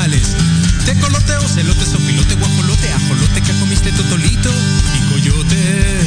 [0.00, 0.34] animales.
[0.84, 4.50] Tecolote, ocelote, sopilote, guajolote, ajolote, que comiste totolito
[4.96, 6.00] y coyote.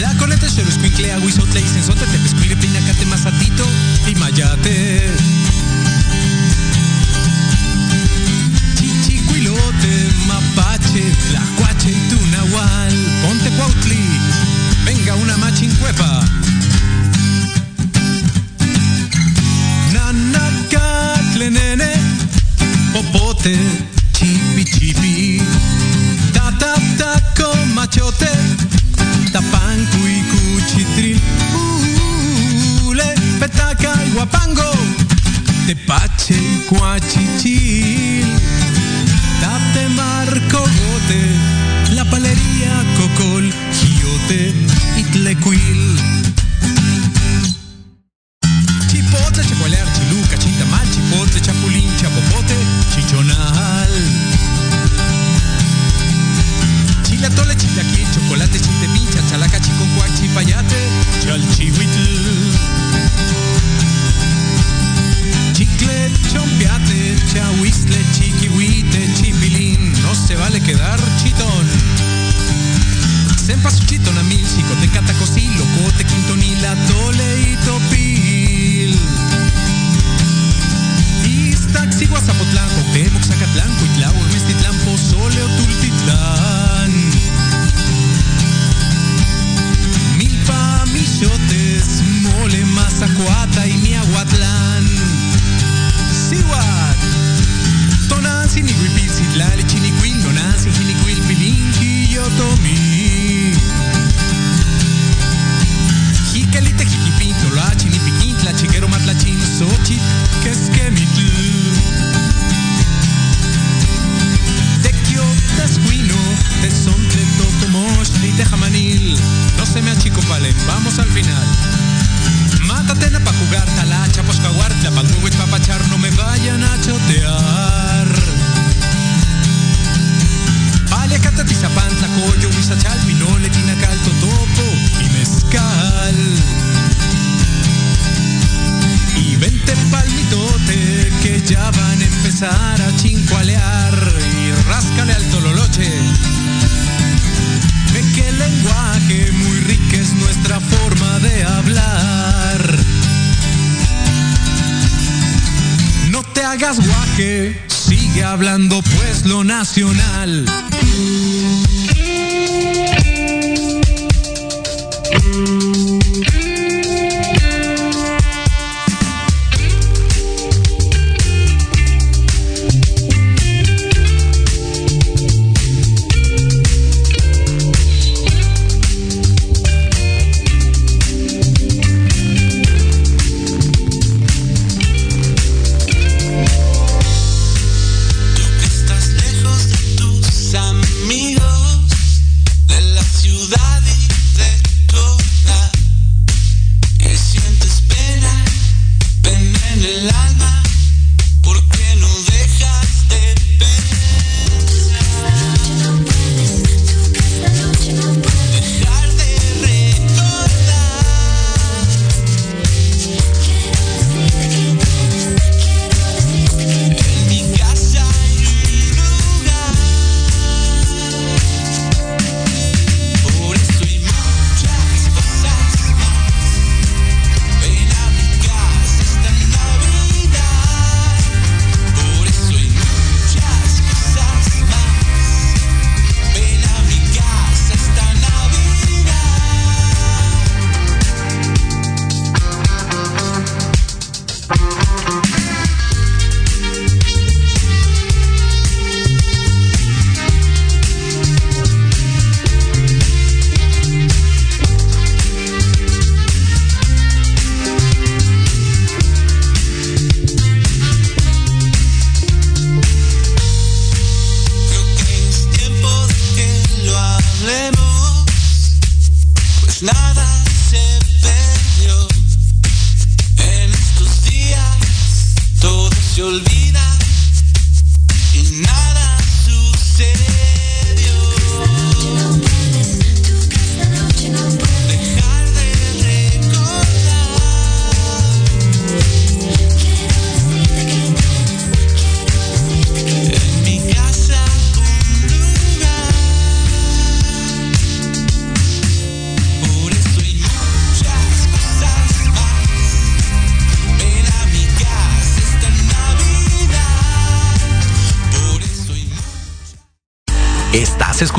[0.00, 3.64] La Tlacolete, xeroscuincle, aguizotle, y sensote, tepescuire, pinacate, mazatito
[4.06, 4.75] y mayate.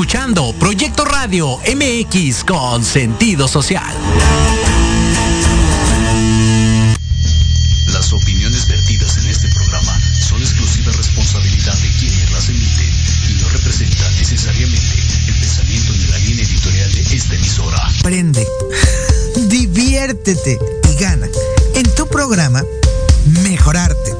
[0.08, 3.94] Escuchando Proyecto Radio MX con sentido social.
[7.92, 12.90] Las opiniones vertidas en este programa son exclusiva responsabilidad de quienes las emiten
[13.28, 14.96] y no representan necesariamente
[15.26, 17.86] el pensamiento ni la línea editorial de esta emisora.
[18.00, 18.46] Aprende,
[19.48, 20.58] diviértete
[20.90, 21.28] y gana.
[21.74, 22.64] En tu programa,
[23.42, 24.14] Mejorarte.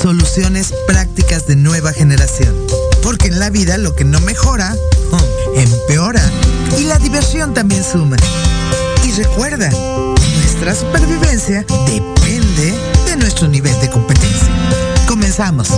[0.00, 1.03] Soluciones prácticas
[1.46, 2.54] de nueva generación
[3.02, 4.74] porque en la vida lo que no mejora,
[5.12, 6.22] oh, empeora.
[6.78, 8.16] Y la diversión también suma.
[9.04, 12.74] Y recuerda, nuestra supervivencia depende
[13.06, 14.48] de nuestro nivel de competencia.
[15.06, 15.68] Comenzamos.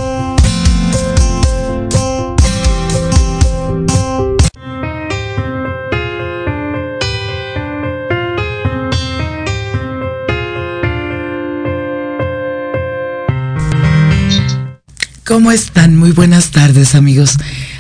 [15.27, 15.97] ¿Cómo están?
[15.97, 17.37] Muy buenas tardes amigos,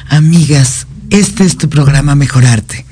[0.08, 0.88] amigas.
[1.10, 2.84] Este es tu programa Mejorarte.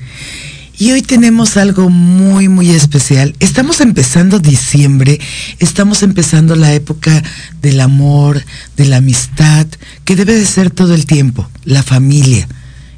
[0.79, 3.35] Y hoy tenemos algo muy, muy especial.
[3.41, 5.19] Estamos empezando diciembre,
[5.59, 7.21] estamos empezando la época
[7.63, 8.45] del amor,
[8.77, 9.67] de la amistad,
[10.05, 12.47] que debe de ser todo el tiempo, la familia,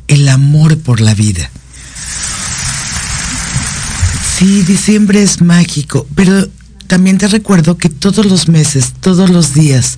[0.08, 1.50] el amor por la vida.
[4.38, 6.50] Sí, diciembre es mágico, pero
[6.86, 9.96] también te recuerdo que todos los meses, todos los días,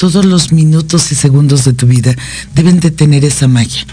[0.00, 2.16] todos los minutos y segundos de tu vida
[2.54, 3.84] deben de tener esa magia.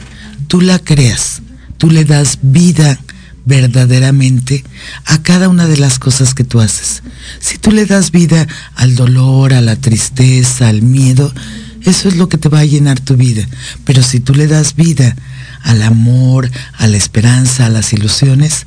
[0.48, 1.42] Tú la creas,
[1.78, 2.98] tú le das vida
[3.44, 4.64] verdaderamente
[5.04, 7.04] a cada una de las cosas que tú haces.
[7.42, 11.34] Si tú le das vida al dolor, a la tristeza, al miedo,
[11.82, 13.46] eso es lo que te va a llenar tu vida.
[13.84, 15.14] Pero si tú le das vida
[15.62, 18.66] al amor, a la esperanza, a las ilusiones,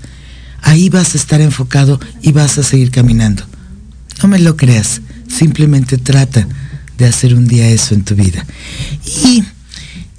[0.60, 3.44] ahí vas a estar enfocado y vas a seguir caminando.
[4.22, 6.46] No me lo creas, simplemente trata
[7.00, 8.46] de hacer un día eso en tu vida.
[9.24, 9.42] Y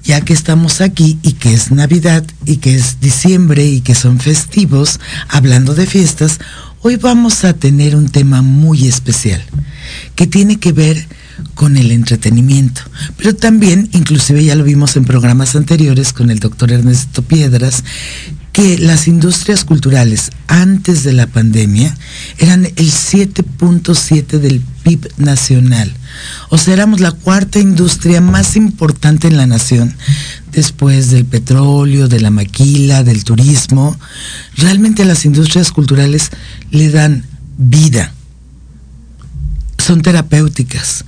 [0.04, 4.20] ya que estamos aquí y que es Navidad y que es diciembre y que son
[4.20, 5.00] festivos,
[5.30, 6.40] hablando de fiestas,
[6.82, 9.42] hoy vamos a tener un tema muy especial
[10.16, 11.08] que tiene que ver
[11.54, 12.82] con el entretenimiento,
[13.18, 17.84] pero también, inclusive ya lo vimos en programas anteriores con el doctor Ernesto Piedras,
[18.52, 21.96] que las industrias culturales antes de la pandemia
[22.38, 25.94] eran el 7.7 del PIB nacional.
[26.50, 29.96] O sea, éramos la cuarta industria más importante en la nación,
[30.52, 33.98] después del petróleo, de la maquila, del turismo.
[34.58, 36.30] Realmente las industrias culturales
[36.72, 37.26] le dan
[37.58, 38.14] vida,
[39.78, 41.06] son terapéuticas,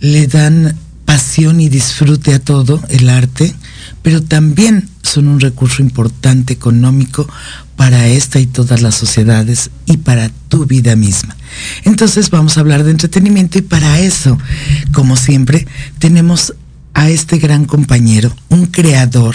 [0.00, 3.54] le dan pasión y disfrute a todo el arte,
[4.02, 7.28] pero también son un recurso importante económico
[7.76, 11.36] para esta y todas las sociedades y para tu vida misma.
[11.84, 14.38] Entonces vamos a hablar de entretenimiento y para eso,
[14.92, 15.66] como siempre,
[15.98, 16.54] tenemos
[16.94, 19.34] a este gran compañero, un creador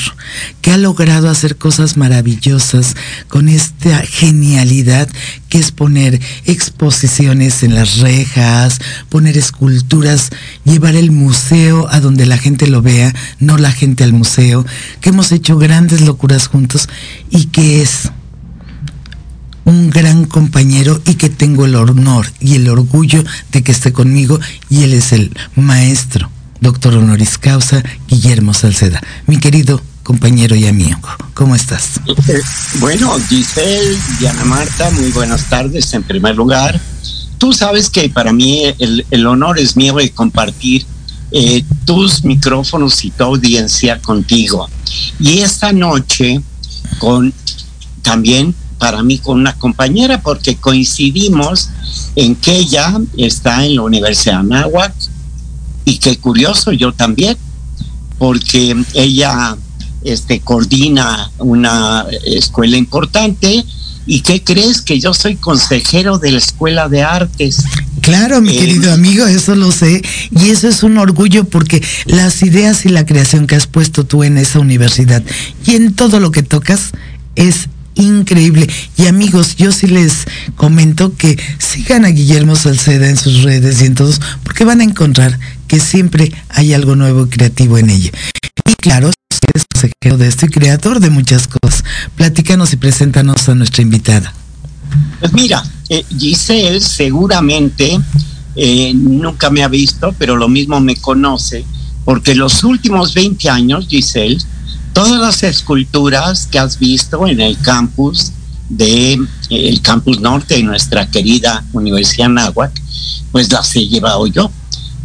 [0.61, 2.95] que ha logrado hacer cosas maravillosas
[3.27, 5.09] con esta genialidad
[5.49, 10.29] que es poner exposiciones en las rejas, poner esculturas,
[10.65, 14.65] llevar el museo a donde la gente lo vea, no la gente al museo,
[15.01, 16.87] que hemos hecho grandes locuras juntos
[17.31, 18.11] y que es
[19.65, 24.39] un gran compañero y que tengo el honor y el orgullo de que esté conmigo
[24.69, 29.01] y él es el maestro doctor honoris causa Guillermo Salceda.
[29.25, 30.99] Mi querido compañero y amigo,
[31.33, 31.99] ¿cómo estás?
[32.07, 32.41] Eh,
[32.79, 36.79] bueno, Giselle, Diana Marta, muy buenas tardes en primer lugar.
[37.37, 40.85] Tú sabes que para mí el, honor es mío de compartir
[41.31, 44.69] eh, tus micrófonos y tu audiencia contigo.
[45.19, 46.41] Y esta noche
[46.99, 47.33] con
[48.01, 51.69] también para mí con una compañera porque coincidimos
[52.15, 54.93] en que ella está en la Universidad de Anáhuac,
[55.87, 57.37] y qué curioso, yo también,
[58.17, 59.55] porque ella
[60.03, 63.63] este, coordina una escuela importante.
[64.05, 64.81] ¿Y qué crees?
[64.81, 67.63] Que yo soy consejero de la Escuela de Artes.
[68.01, 70.01] Claro, mi eh, querido amigo, eso lo sé.
[70.31, 74.25] Y eso es un orgullo porque las ideas y la creación que has puesto tú
[74.25, 75.23] en esa universidad
[75.65, 76.91] y en todo lo que tocas
[77.35, 78.69] es increíble.
[78.97, 80.25] Y amigos, yo sí les
[80.55, 84.83] comento que sigan a Guillermo Salceda en sus redes y en todos, porque van a
[84.83, 88.11] encontrar que siempre hay algo nuevo y creativo en ella.
[88.65, 89.11] Y claro,
[89.47, 91.83] eres consejero de esto y creador de muchas cosas.
[92.15, 94.33] Platícanos y preséntanos a nuestra invitada.
[95.19, 97.99] Pues mira, eh, Giselle seguramente
[98.55, 101.65] eh, nunca me ha visto, pero lo mismo me conoce,
[102.05, 104.37] porque los últimos 20 años, Giselle,
[104.93, 108.31] todas las esculturas que has visto en el campus
[108.69, 109.19] de eh,
[109.49, 112.71] el campus norte de nuestra querida Universidad Náhuac,
[113.31, 114.51] pues las he llevado yo.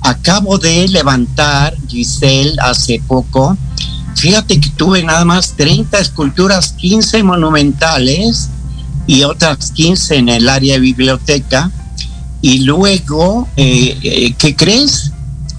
[0.02, 3.56] Acabo de levantar, Giselle, hace poco,
[4.16, 8.48] fíjate que tuve nada más 30 esculturas, 15 monumentales
[9.06, 11.70] y otras 15 en el área de biblioteca.
[12.40, 15.12] Y luego, eh, eh, ¿qué crees?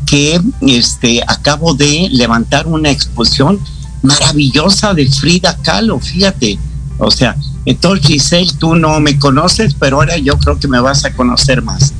[0.06, 3.60] Que este, acabo de levantar una exposición
[4.02, 6.60] maravillosa de Frida Kahlo, fíjate.
[6.98, 7.36] O sea,
[7.66, 11.62] entonces Giselle, tú no me conoces, pero ahora yo creo que me vas a conocer
[11.62, 11.94] más.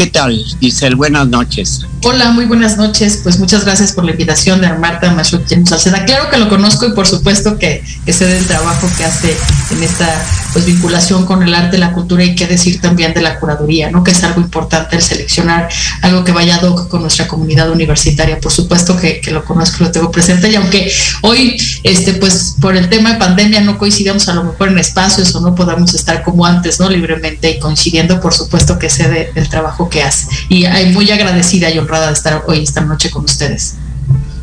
[0.00, 0.94] ¿Qué tal, Giselle?
[0.94, 1.82] Buenas noches.
[2.02, 3.20] Hola, muy buenas noches.
[3.22, 6.06] Pues muchas gracias por la invitación de Marta Machuc Salceda.
[6.06, 9.36] Claro que lo conozco y por supuesto que, que sé del trabajo que hace
[9.70, 10.08] en esta
[10.54, 14.02] pues vinculación con el arte, la cultura y qué decir también de la curaduría, ¿no?
[14.02, 15.68] Que es algo importante el seleccionar
[16.00, 18.40] algo que vaya ad con nuestra comunidad universitaria.
[18.40, 20.90] Por supuesto que, lo conozco, lo tengo presente y aunque
[21.20, 25.34] hoy, este, pues por el tema de pandemia no coincidamos a lo mejor en espacios
[25.34, 26.88] o no podamos estar como antes, ¿no?
[26.88, 30.28] Libremente y coincidiendo, por supuesto que sé del trabajo que hace.
[30.48, 33.74] Y muy agradecida y honrada de estar hoy esta noche con ustedes.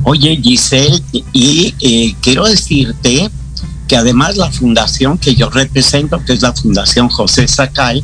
[0.03, 1.01] Oye, Giselle,
[1.33, 3.29] y eh, quiero decirte
[3.87, 8.03] que además la fundación que yo represento, que es la Fundación José Sacal,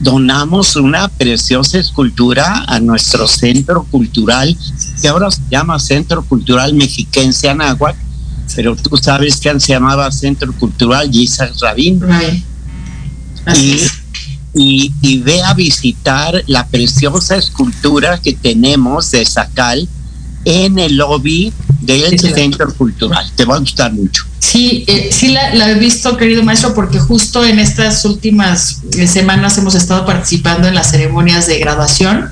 [0.00, 4.56] donamos una preciosa escultura a nuestro centro cultural,
[5.00, 7.96] que ahora se llama Centro Cultural Mexiquense Anáhuac,
[8.54, 12.00] pero tú sabes que se llamaba Centro Cultural Giselle Rabin.
[13.54, 13.80] Y
[14.56, 19.88] y, ve a visitar la preciosa escultura que tenemos de Sacal
[20.44, 23.30] en el lobby del Centro Cultural.
[23.34, 24.24] Te va a gustar mucho.
[24.38, 29.58] Sí, eh, sí la, he visto, querido maestro, porque justo en estas últimas eh, semanas
[29.58, 32.30] hemos estado participando en las ceremonias de graduación,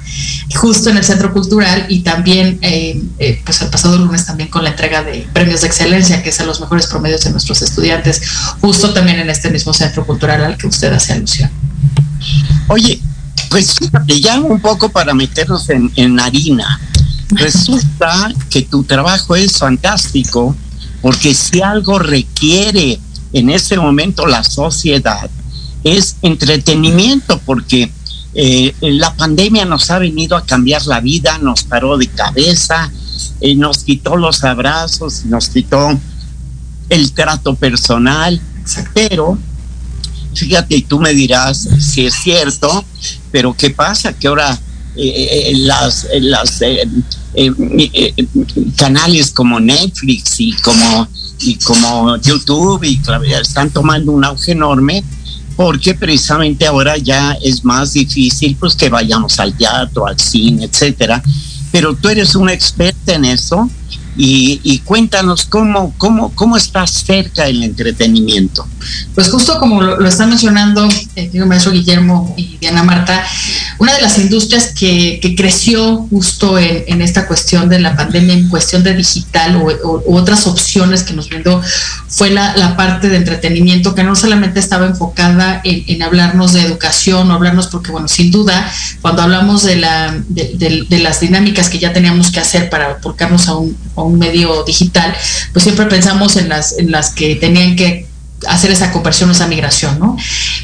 [0.54, 3.02] justo en el Centro Cultural y también, eh,
[3.45, 6.45] pues el pasado lunes también con la entrega de premios de excelencia, que es a
[6.45, 8.23] los mejores promedios de nuestros estudiantes,
[8.61, 11.50] justo también en este mismo Centro Cultural al que usted hace alusión.
[12.69, 13.00] Oye,
[13.50, 16.81] pues fíjate, ya un poco para meternos en, harina.
[17.31, 20.55] Resulta que tu trabajo es fantástico
[21.00, 22.99] porque si algo requiere
[23.33, 25.29] en este momento la sociedad
[25.83, 27.91] es entretenimiento porque
[28.35, 32.91] eh, la pandemia nos ha venido a cambiar la vida, nos paró de cabeza,
[33.41, 35.99] eh, nos quitó los abrazos, nos quitó
[36.88, 38.41] el trato personal,
[38.93, 39.38] pero
[40.35, 42.85] Fíjate, y tú me dirás si es cierto,
[43.31, 44.12] pero ¿qué pasa?
[44.12, 44.59] Que ahora
[44.97, 46.87] eh, eh, las, las eh,
[48.76, 51.09] canales como Netflix y como,
[51.41, 53.00] y como YouTube y,
[53.41, 55.03] están tomando un auge enorme
[55.57, 61.23] porque precisamente ahora ya es más difícil pues que vayamos al teatro, al cine, etcétera.
[61.71, 63.69] Pero tú eres una experta en eso
[64.16, 68.66] y, cuéntanos cómo, cómo, cómo está cerca el entretenimiento.
[69.14, 73.25] Pues justo como lo, está mencionando el eh, maestro Guillermo y Diana Marta,
[73.78, 78.85] una de las industrias que, creció justo en, esta cuestión de la pandemia, en cuestión
[78.85, 81.61] de digital o, otras opciones que nos brindó,
[82.09, 87.35] fue la, parte de entretenimiento que no solamente estaba enfocada en, hablarnos de educación o
[87.35, 92.30] hablarnos, porque bueno, sin duda, cuando hablamos de, la, de, las dinámicas que ya teníamos
[92.30, 95.14] que hacer para volcarnos a un un medio digital,
[95.52, 98.06] pues siempre pensamos en las, en las que tenían que
[98.46, 100.16] hacer esa conversión, esa migración, ¿no?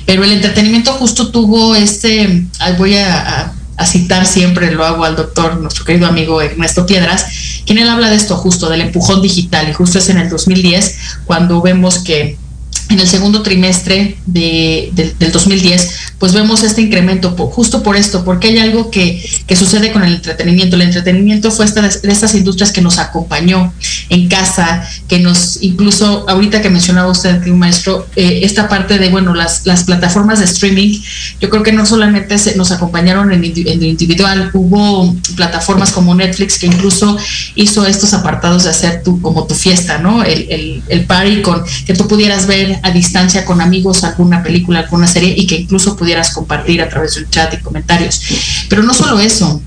[0.07, 2.45] Pero el entretenimiento justo tuvo este,
[2.79, 3.53] voy a,
[3.87, 7.25] citar siempre, lo hago al doctor, nuestro querido amigo Ernesto Piedras,
[7.65, 10.99] quien él habla de esto justo, del empujón digital, y justo es en el 2010
[11.25, 12.37] cuando vemos que
[12.91, 18.49] en el segundo trimestre de, del 2010, pues vemos este incremento justo por esto, porque
[18.49, 19.25] hay algo que,
[19.57, 20.77] sucede con el entretenimiento.
[20.77, 23.73] El entretenimiento fue esta, de estas industrias que nos acompañó
[24.09, 28.99] en casa, que nos, incluso ahorita que mencionaba usted, que un maestro, eh, esta parte
[28.99, 31.01] de, bueno, las, las plataformas de streaming,
[31.41, 36.15] yo creo que no solamente se, nos acompañaron en, en, lo individual, hubo plataformas como
[36.15, 37.17] Netflix que incluso
[37.55, 40.25] hizo estos apartados de hacer tu, como tu fiesta, ¿no?
[40.25, 44.81] El, el, el party con que tú pudieras ver a distancia con amigos alguna película,
[44.81, 48.21] alguna serie y que incluso pudieras compartir a través del chat y comentarios.
[48.69, 49.63] Pero no solo eso,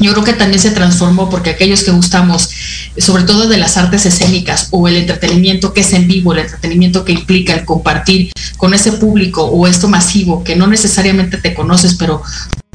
[0.00, 2.50] yo creo que también se transformó porque aquellos que gustamos,
[2.98, 7.04] sobre todo de las artes escénicas o el entretenimiento que es en vivo, el entretenimiento
[7.04, 11.94] que implica el compartir con ese público o esto masivo que no necesariamente te conoces,
[11.94, 12.22] pero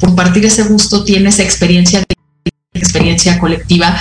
[0.00, 2.04] compartir ese gusto tienes experiencia
[2.74, 3.96] experiencia colectiva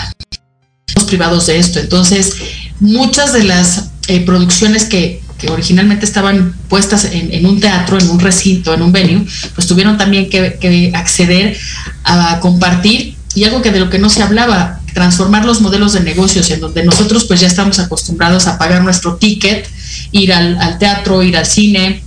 [0.95, 1.79] los privados de esto.
[1.79, 2.35] Entonces,
[2.79, 8.19] muchas de las eh, producciones que, que originalmente estaban puestas en, un teatro, en un
[8.19, 11.57] recinto, en un venue, pues tuvieron también que, acceder
[12.05, 15.99] a compartir y algo que de lo que no se hablaba, transformar los modelos de
[15.99, 19.67] negocios en donde nosotros pues ya estamos acostumbrados a pagar nuestro ticket,
[20.13, 22.01] ir al, teatro, ir al cine,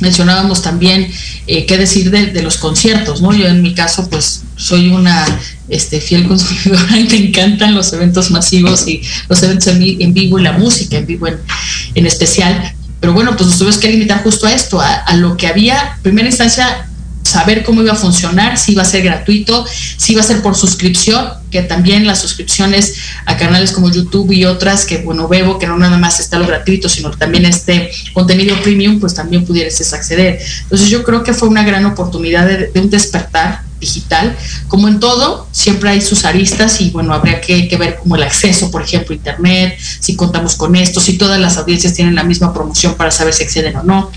[0.00, 1.08] mencionábamos también
[1.46, 3.32] eh, qué decir de, los conciertos, ¿no?
[3.32, 5.26] Yo en mi caso, pues soy una
[5.68, 10.42] este, fiel consumidora y me encantan los eventos masivos y los eventos en, vivo y
[10.42, 12.74] la música en vivo en, especial.
[13.00, 16.28] Pero bueno, pues nos tuvimos que limitar justo a esto, a, lo que había, primera
[16.28, 16.86] instancia,
[17.24, 19.64] saber cómo iba a funcionar, si iba a ser gratuito,
[19.96, 22.94] si iba a ser por suscripción, que también las suscripciones
[23.26, 26.46] a canales como YouTube y otras, que bueno, veo que no nada más está lo
[26.46, 30.38] gratuito, sino también este contenido premium, pues también pudieras acceder.
[30.62, 34.36] Entonces yo creo que fue una gran oportunidad de, un despertar digital.
[34.68, 38.22] Como en todo, siempre hay sus aristas y bueno, habría que, que, ver como el
[38.22, 42.54] acceso, por ejemplo, Internet, si contamos con esto, si todas las audiencias tienen la misma
[42.54, 44.10] promoción para saber si acceden o no.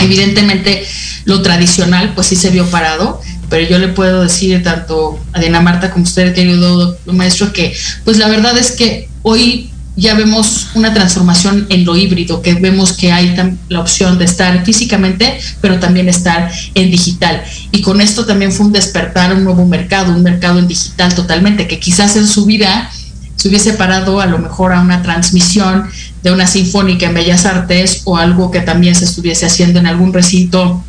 [0.00, 0.86] Evidentemente,
[1.24, 5.60] lo tradicional, pues sí se vio parado, pero yo le puedo decir tanto a Diana
[5.60, 7.74] Marta como a usted, querido maestro, que
[8.04, 12.92] pues la verdad es que hoy ya vemos una transformación en lo híbrido, que vemos
[12.92, 13.34] que hay
[13.68, 17.42] la opción de estar físicamente, pero también estar en digital.
[17.72, 21.66] Y con esto también fue un despertar un nuevo mercado, un mercado en digital totalmente,
[21.66, 22.88] que quizás en su vida
[23.34, 25.88] se hubiese parado a lo mejor a una transmisión
[26.22, 30.12] de una sinfónica en Bellas Artes o algo que también se estuviese haciendo en algún
[30.12, 30.84] recinto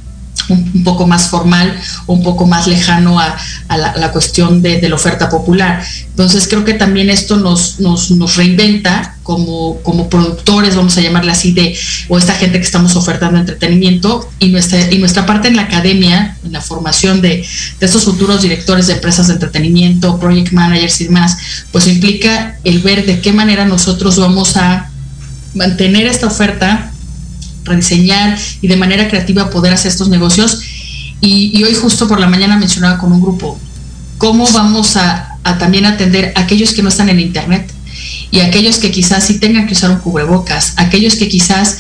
[0.50, 3.38] un, poco más formal un poco más lejano a,
[3.70, 5.84] la, cuestión de, la oferta popular.
[6.10, 7.77] Entonces creo que también esto nos,
[8.36, 9.79] reinventa como,
[10.10, 11.77] productores, vamos a llamarle así, de,
[12.08, 16.38] o esta gente que estamos ofertando entretenimiento y nuestra, y nuestra parte en la academia,
[16.44, 17.46] en la formación de,
[17.79, 21.38] de estos futuros directores de empresas de entretenimiento, project managers y demás,
[21.72, 24.89] pues implica el ver de qué manera nosotros vamos a
[25.53, 26.88] mantener esta oferta,
[27.63, 30.62] rediseñar y de manera creativa poder hacer estos negocios.
[31.22, 33.60] Y, hoy justo por la mañana mencionaba con un grupo,
[34.17, 37.72] cómo vamos a, también atender a aquellos que no están en Internet
[38.32, 41.80] y aquellos que quizás sí tengan que usar un cubrebocas, aquellos que quizás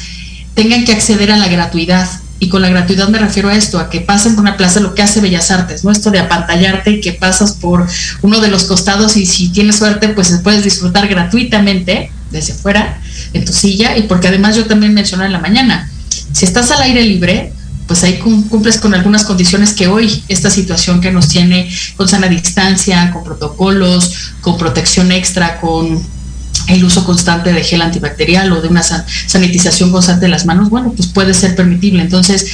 [0.55, 2.09] tengan que acceder a la gratuidad.
[2.41, 4.95] Y con la gratuidad me refiero a esto, a que pasen por una plaza, lo
[4.95, 5.91] que hace Bellas Artes, ¿no?
[5.91, 7.85] Esto de apantallarte y que pasas por
[8.21, 13.01] uno de los costados y si tienes suerte, pues puedes disfrutar gratuitamente desde fuera
[13.33, 15.89] en tu silla y porque además yo también mencioné en la mañana,
[16.31, 17.53] si estás al aire libre,
[17.87, 22.27] pues ahí cumples con algunas condiciones que hoy esta situación que nos tiene con sana
[22.27, 25.99] distancia, con protocolos, con protección extra, con
[26.67, 30.93] el uso constante de gel antibacterial o de una sanitización constante de las manos, bueno,
[30.95, 32.01] pues puede ser permitible.
[32.01, 32.45] Entonces,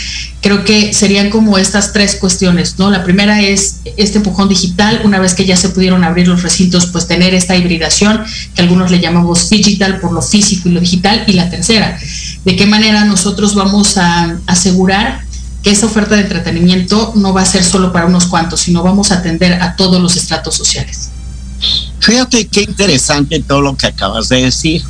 [0.41, 2.89] creo que serían como estas tres cuestiones, ¿no?
[2.89, 6.88] La primera es este empujón digital, una vez que ya se pudieron abrir los recintos,
[6.88, 11.24] pues tener esta hibridación, que algunos le llamamos digital por lo físico y lo digital,
[11.28, 11.98] y la tercera,
[12.44, 15.22] de qué manera nosotros vamos a asegurar
[15.63, 19.12] que esa oferta de entretenimiento no va a ser solo para unos cuantos, sino vamos
[19.12, 21.10] a atender a todos los estratos sociales.
[22.06, 24.84] Fíjate qué interesante todo lo que acabas de decir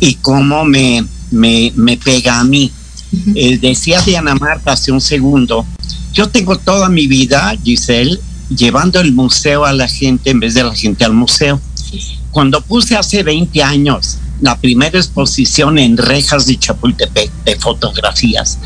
[0.00, 2.72] y cómo me, me, pega a mí.
[3.36, 5.64] Eh, decía Diana Marta hace un segundo,
[6.12, 10.64] yo tengo toda mi vida, Giselle, llevando el museo a la gente en vez de
[10.64, 11.60] la gente al museo.
[12.32, 18.58] Cuando puse hace 20 años la primera exposición en rejas de Chapultepec de fotografías,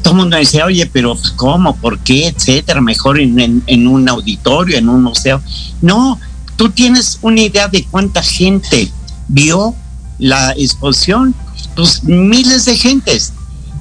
[0.00, 1.76] todo el mundo decía, oye, pero ¿cómo?
[1.76, 2.28] ¿Por qué?
[2.28, 5.42] Etcétera, mejor en, en un auditorio, en un museo.
[5.82, 6.18] No,
[6.56, 8.90] ¿Tú tienes una idea de cuánta gente
[9.28, 9.74] vio
[10.18, 11.34] la exposición?
[11.74, 13.32] Pues miles de gentes.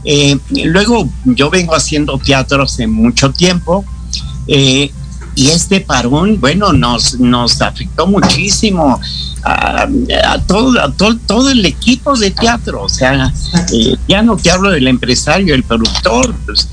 [0.04, 3.86] Eh, luego yo vengo haciendo teatro hace mucho tiempo
[4.48, 4.92] eh,
[5.36, 9.00] y este parón, bueno, nos, nos afectó muchísimo
[9.44, 9.88] a,
[10.48, 12.84] todo, a todo, todo, el equipo de teatro.
[12.84, 13.34] O sea,
[13.72, 16.68] eh, ya no te hablo del empresario, el productor, pues,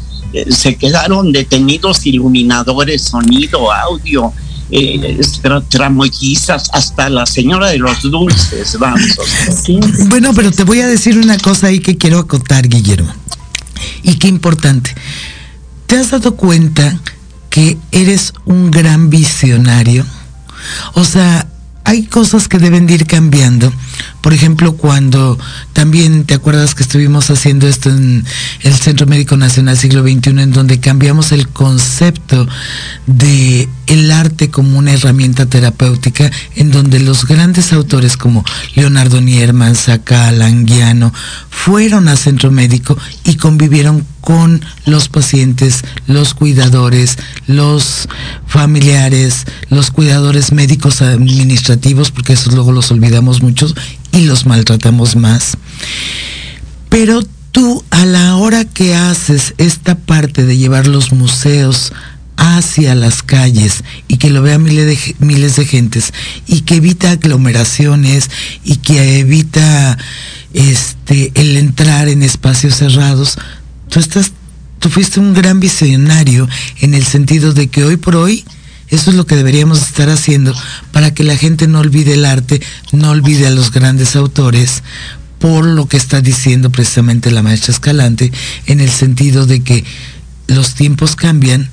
[0.51, 4.33] se quedaron detenidos iluminadores, sonido, audio,
[4.71, 5.21] eh,
[5.69, 9.01] tramoyizas, hasta la señora de los dulces, vamos.
[10.09, 13.13] Bueno, pero te voy a decir una cosa ahí que quiero acotar, Guillermo.
[14.03, 14.95] Y qué importante.
[15.87, 17.01] ¿Te has dado cuenta
[17.51, 20.05] que eres un gran visionario?
[20.95, 21.47] O sea,
[21.89, 23.73] hay cosas que deben de ir cambiando.
[24.21, 25.39] Por ejemplo, cuando
[25.73, 28.27] también te acuerdas que estuvimos haciendo esto en
[28.61, 32.47] el Centro Médico Nacional Siglo XXI, en donde cambiamos el concepto
[33.07, 39.75] de el arte como una herramienta terapéutica, en donde los grandes autores como Leonardo Nierman,
[39.75, 41.15] Saca, Languiano,
[41.49, 44.18] fueron a centro médico y convivieron con
[44.85, 48.09] los pacientes, los cuidadores, los
[48.47, 53.75] familiares, los cuidadores médicos administrativos, porque eso luego los olvidamos muchos
[54.13, 55.57] y los maltratamos más.
[56.91, 61.93] Pero tú a la hora que haces esta parte de llevar los museos
[62.37, 66.13] hacia las calles y que lo vean miles de, miles de gentes
[66.47, 68.31] y que evita aglomeraciones
[68.63, 69.99] y que evita
[70.55, 73.39] este el entrar en espacios cerrados,
[73.89, 74.33] tú estás
[74.79, 76.49] tú fuiste un gran visionario
[76.81, 78.45] en el sentido de que hoy por hoy
[78.89, 80.55] Eso es lo que deberíamos estar haciendo
[80.93, 84.83] para que la gente no olvide el arte, no olvide a los grandes autores,
[85.39, 88.33] por lo que está diciendo precisamente la maestra Escalante,
[88.67, 89.85] en el sentido de que
[90.47, 91.69] los tiempos cambian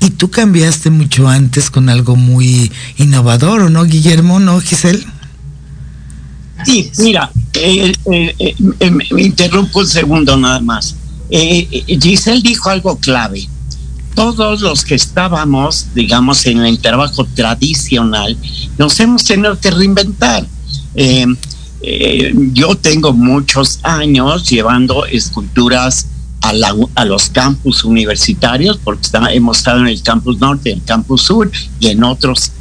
[0.00, 4.40] y tú cambiaste mucho antes con algo muy innovador, ¿o no, Guillermo?
[4.40, 5.04] ¿No, Giselle?
[6.64, 10.96] Sí, mira, eh, eh, eh, me interrumpo un segundo nada más.
[11.30, 13.48] Giselle dijo algo clave.
[14.14, 18.36] Todos los que estábamos, digamos, en el trabajo tradicional,
[18.78, 20.46] nos hemos tenido que reinventar.
[22.52, 26.06] yo tengo muchos años llevando esculturas
[26.94, 31.88] a, los campus universitarios, porque hemos estado en el campus norte, el campus sur y
[31.88, 32.52] en otras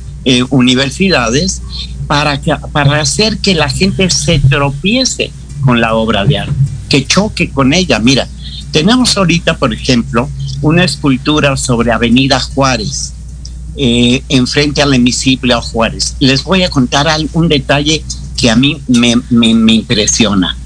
[0.49, 1.61] universidades,
[2.07, 6.53] para, que, para hacer que la gente se tropiece con la obra de arte,
[6.89, 7.99] que choque con ella.
[7.99, 8.27] Mira,
[8.73, 10.27] tenemos ahorita, por ejemplo,
[10.61, 13.13] una escultura sobre Avenida Juárez,
[13.77, 16.15] eh, enfrente al hemiciplio Juárez.
[16.19, 18.03] Les voy a contar un detalle
[18.35, 20.57] que a mí me, me, impresiona.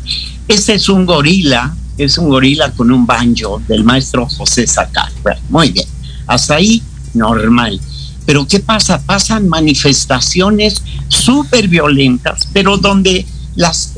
[0.47, 5.11] Este es un gorila, es un gorila con un banjo del maestro José Sacar.
[5.49, 5.87] muy bien,
[6.27, 6.81] hasta ahí
[7.13, 7.79] normal.
[8.25, 9.01] Pero ¿qué pasa?
[9.01, 13.25] Pasan manifestaciones súper violentas, pero donde
[13.57, 13.95] las,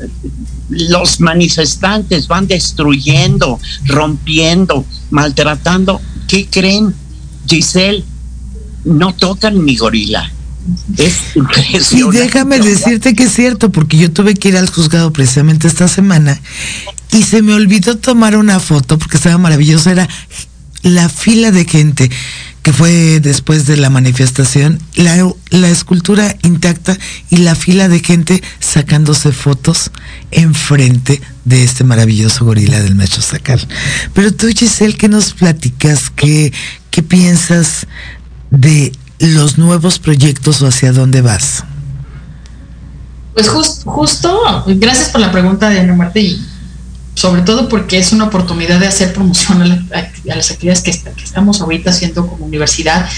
[0.70, 6.00] los manifestantes van destruyendo, rompiendo, maltratando.
[6.26, 6.94] ¿Qué creen?
[7.46, 8.04] Giselle,
[8.84, 10.32] no tocan mi gorila.
[10.96, 12.18] Es impresionante.
[12.18, 15.88] Y déjame decirte que es cierto, porque yo tuve que ir al juzgado precisamente esta
[15.88, 16.40] semana
[17.12, 19.92] y se me olvidó tomar una foto porque estaba maravillosa.
[19.92, 20.08] Era
[20.82, 22.10] la fila de gente
[22.62, 26.96] que fue después de la manifestación, la, escultura intacta
[27.30, 29.90] y la fila de gente sacándose fotos
[30.30, 33.66] enfrente de este maravilloso gorila del maestro Sacal.
[34.12, 36.10] Pero tú, Giselle, ¿qué nos platicas?
[36.10, 36.52] ¿Qué,
[36.90, 37.86] qué piensas
[38.50, 41.64] de los nuevos proyectos o hacia dónde vas?
[43.34, 46.44] Pues justo, gracias por la pregunta, Diana Marta, y
[47.14, 49.66] sobre todo porque es una oportunidad de hacer promoción a,
[50.24, 53.08] las actividades que, estamos ahorita haciendo como universidad.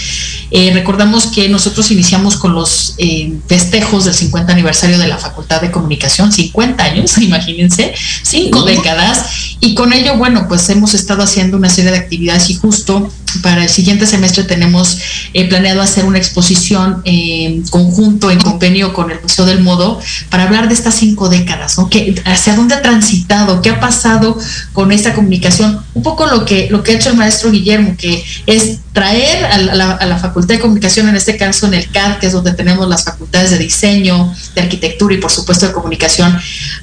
[0.55, 5.59] Eh, recordamos que nosotros iniciamos con los eh, festejos del 50 aniversario de la Facultad
[5.61, 11.57] de Comunicación, 50 años, imagínense, cinco décadas, y con ello, bueno, pues hemos estado haciendo
[11.57, 13.11] una serie de actividades y justo
[13.41, 14.99] para el siguiente semestre tenemos
[15.33, 20.43] eh, planeado hacer una exposición en conjunto, en convenio con el Museo del Modo, para
[20.43, 21.89] hablar de estas cinco décadas, ¿no?
[22.25, 23.59] ¿Hacia dónde ha transitado?
[23.63, 24.37] ¿Qué ha pasado
[24.71, 25.83] con esta comunicación?
[25.95, 29.57] Un poco lo que, lo que ha hecho el maestro Guillermo, que es traer a
[29.57, 32.53] la, a la Facultad de Comunicación, en este caso en el CAD, que es donde
[32.53, 36.37] tenemos las facultades de diseño, de arquitectura y por supuesto de comunicación,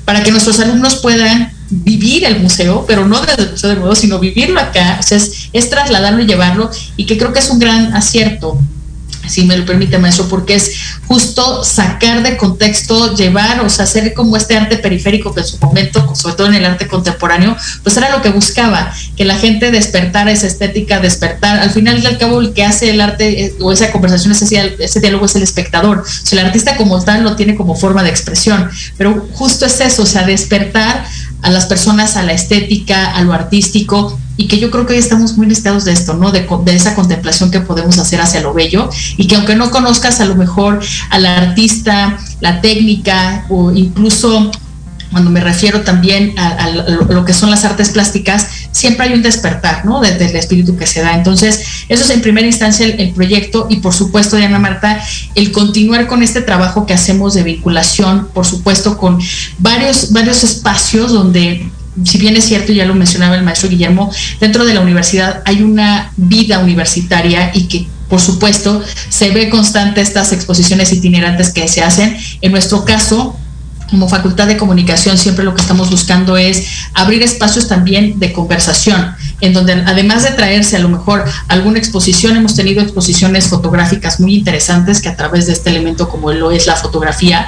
[0.05, 3.95] para que nuestros alumnos puedan vivir el museo, pero no desde el Museo del Museo,
[3.95, 7.61] sino vivirlo acá, o sea, es, trasladarlo y llevarlo, y que creo que es un
[7.61, 8.59] gran acierto
[9.29, 10.73] si me lo permite maestro, porque es
[11.07, 15.59] justo sacar de contexto, llevar, o sea, hacer como este arte periférico que en su
[15.59, 19.71] momento, sobre todo en el arte contemporáneo, pues era lo que buscaba, que la gente
[19.71, 23.55] despertara esa estética, despertar, al final y al cabo el que hace el arte eh,
[23.61, 27.23] o esa conversación, ese, ese diálogo es el espectador, o sea, el artista como tal
[27.23, 31.05] lo tiene como forma de expresión, pero justo es eso, o sea, despertar
[31.43, 34.99] a las personas a la estética, a lo artístico, y que yo creo que hoy
[34.99, 36.33] estamos muy necesitados de esto, ¿no?
[36.33, 40.25] De, esa contemplación que podemos hacer hacia lo bello y que aunque no conozcas a
[40.25, 44.51] lo mejor al artista, la técnica o incluso
[45.11, 49.85] cuando me refiero también a, lo que son las artes plásticas, siempre hay un despertar,
[49.85, 50.01] ¿no?
[50.01, 51.15] Desde el espíritu que se da.
[51.17, 55.03] Entonces, eso es en primera instancia el, proyecto y por supuesto, Diana Marta,
[55.35, 59.19] el continuar con este trabajo que hacemos de vinculación, por supuesto, con
[59.59, 61.71] varios, varios espacios donde
[62.05, 65.63] si bien es cierto, ya lo mencionaba el maestro Guillermo, dentro de la universidad hay
[65.63, 71.83] una vida universitaria y que por supuesto se ve constante estas exposiciones itinerantes que se
[71.83, 72.17] hacen.
[72.41, 73.39] En nuestro caso,
[73.91, 79.15] como Facultad de Comunicación siempre lo que estamos buscando es abrir espacios también de conversación,
[79.41, 84.35] en donde además de traerse a lo mejor alguna exposición, hemos tenido exposiciones fotográficas muy
[84.35, 87.47] interesantes que a través de este elemento como lo es la fotografía,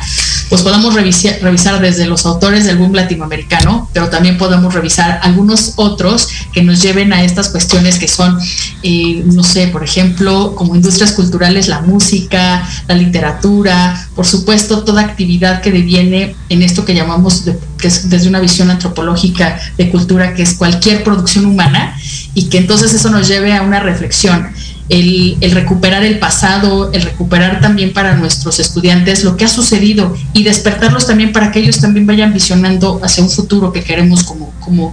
[0.49, 5.75] pues podamos revisar, revisar desde los autores del boom latinoamericano, pero también podamos revisar algunos
[5.77, 8.39] otros que nos lleven a estas cuestiones que son,
[8.83, 15.03] eh, no sé, por ejemplo, como industrias culturales, la música, la literatura, por supuesto, toda
[15.03, 17.45] actividad que deviene en esto que llamamos,
[17.79, 21.97] que es desde una visión antropológica de cultura, que es cualquier producción humana,
[22.35, 24.49] y que entonces eso nos lleve a una reflexión.
[24.89, 30.43] El, recuperar el pasado, el recuperar también para nuestros estudiantes lo que ha sucedido y
[30.43, 34.93] despertarlos también para que ellos también vayan visionando hacia un futuro que queremos como, como,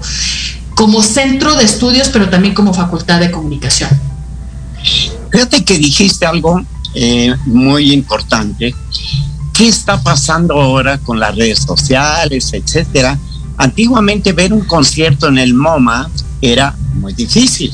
[0.73, 3.89] como centro de estudios, pero también como facultad de comunicación.
[5.32, 8.73] Fíjate que dijiste algo eh, muy importante.
[9.60, 13.19] ¿Qué está pasando ahora con las redes sociales, etcétera?
[13.58, 16.10] Antiguamente ver un concierto en el MoMA
[16.41, 17.69] era muy difícil.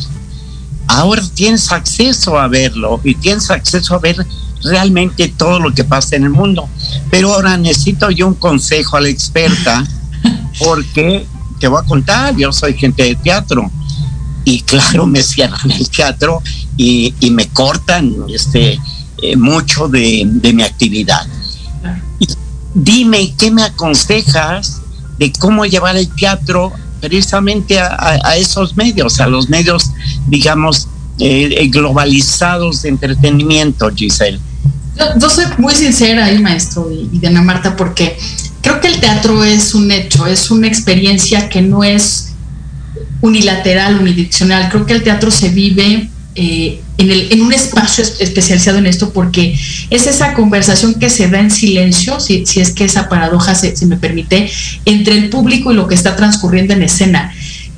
[0.88, 4.17] Ahora tienes acceso a verlo y tienes acceso a ver
[4.63, 6.67] realmente todo lo que pasa en el mundo.
[7.12, 9.86] Pero ahora necesito yo un consejo a la experta
[10.58, 11.28] porque
[11.60, 13.69] te voy a contar, yo soy gente de teatro
[14.43, 16.41] y claro, me cierran el teatro
[16.78, 18.80] y, me cortan este,
[19.21, 21.28] eh, mucho de, mi actividad.
[22.75, 24.81] Dime, ¿qué me aconsejas
[25.17, 29.91] de cómo llevar el teatro precisamente a, esos medios, a los medios,
[30.27, 30.88] digamos,
[31.19, 34.39] eh, eh, globalizados de entretenimiento, Giselle?
[35.19, 38.17] Yo, soy muy sincera ahí, maestro, y, y de Ana Marta, porque
[38.61, 42.33] creo que el teatro es un hecho, es una experiencia que no es
[43.21, 44.69] unilateral, unidireccional.
[44.69, 49.13] Creo que el teatro se vive eh, en, el, en, un espacio especializado en esto
[49.13, 49.58] porque
[49.89, 53.74] es esa conversación que se da en silencio, si, si es que esa paradoja se,
[53.86, 54.52] me permite,
[54.84, 57.34] entre el público y lo que está transcurriendo en escena.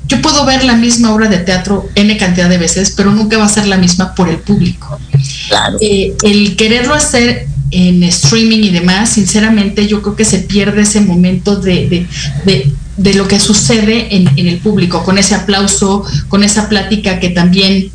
[0.08, 3.44] Yo puedo ver la misma obra de teatro n cantidad de veces, pero nunca va
[3.44, 4.98] a ser la misma por el público.
[5.80, 11.00] Eh, el quererlo hacer en streaming y demás, sinceramente yo creo que se pierde ese
[11.00, 12.06] momento de,
[12.44, 17.20] de, de, lo que sucede en, en, el público, con ese aplauso, con esa plática
[17.20, 17.92] que también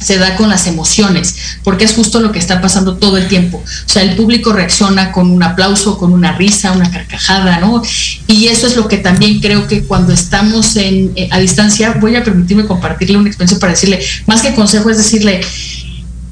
[0.00, 1.34] se da con las emociones,
[1.64, 3.58] porque es justo lo que está pasando todo el tiempo.
[3.58, 7.82] O sea, el público reacciona con un aplauso, con una risa, una carcajada, ¿no?
[8.26, 12.16] Y eso es lo que también creo que cuando estamos en, eh, a distancia, voy
[12.16, 15.40] a permitirme compartirle una experiencia para decirle, más que consejo es decirle,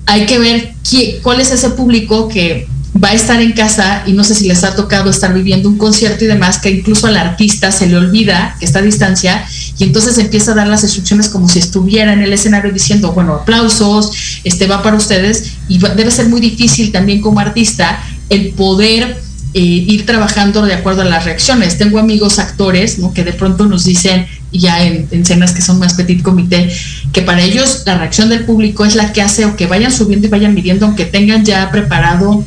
[0.06, 0.74] hay que ver
[1.22, 2.68] cuál es ese público que
[3.02, 5.76] va a estar en casa y no sé si les ha tocado estar viviendo un
[5.76, 9.44] concierto y demás, que incluso al artista se le olvida que está a distancia
[9.78, 13.34] y entonces empieza a dar las instrucciones como si estuviera en el escenario diciendo, bueno,
[13.34, 19.20] aplausos, este va para ustedes y debe ser muy difícil también como artista el poder
[19.54, 21.78] eh, ir trabajando de acuerdo a las reacciones.
[21.78, 23.12] Tengo amigos actores ¿no?
[23.12, 26.70] que de pronto nos dicen, ya en, en, escenas que son más petit comité,
[27.12, 30.26] que para ellos la reacción del público es la que hace o que vayan subiendo
[30.26, 32.44] y vayan midiendo, aunque tengan ya preparado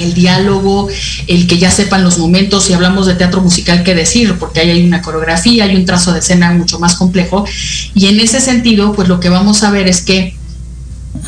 [0.00, 0.88] el diálogo,
[1.26, 4.70] el que ya sepan los momentos, si hablamos de teatro musical, qué decir, porque ahí
[4.70, 7.44] hay una coreografía, hay un trazo de escena mucho más complejo,
[7.94, 10.34] y en ese sentido, pues lo que vamos a ver es que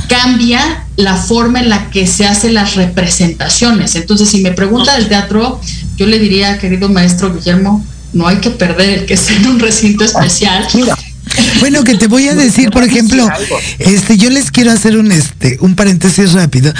[0.08, 3.94] cambia la forma en la que se hacen las representaciones.
[3.94, 5.61] Entonces, si me pregunta del teatro,
[5.96, 9.58] yo le diría, querido maestro Guillermo, no hay que perder el que esté en un
[9.58, 10.66] recinto especial.
[11.61, 13.29] Bueno, que te voy a decir, por ejemplo,
[13.79, 16.73] este, yo les quiero hacer un este, un paréntesis rápido,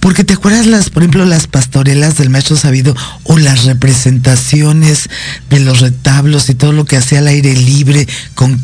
[0.00, 2.94] porque te acuerdas las, por ejemplo, las pastorelas del maestro sabido
[3.24, 5.08] o las representaciones
[5.50, 8.60] de los retablos y todo lo que hacía al aire libre con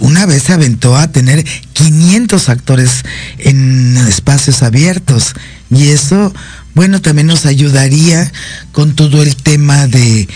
[0.00, 3.04] una vez se aventó a tener 500 actores
[3.38, 5.34] en espacios abiertos
[5.70, 6.34] y eso
[6.74, 8.32] bueno, también nos ayudaría
[8.72, 10.28] con todo el tema de,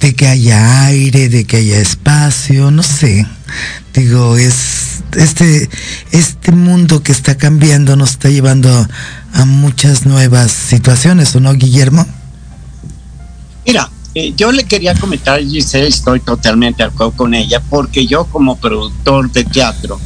[0.00, 3.26] de, que haya aire, de que haya espacio, no sé.
[3.92, 5.68] Digo, es este,
[6.10, 8.68] este mundo que está cambiando nos está llevando
[9.32, 12.06] a, muchas nuevas situaciones, ¿o no, Guillermo?
[13.66, 18.24] Mira, eh, yo le quería comentar, Giselle, estoy totalmente de acuerdo con ella, porque yo
[18.26, 20.00] como productor de teatro,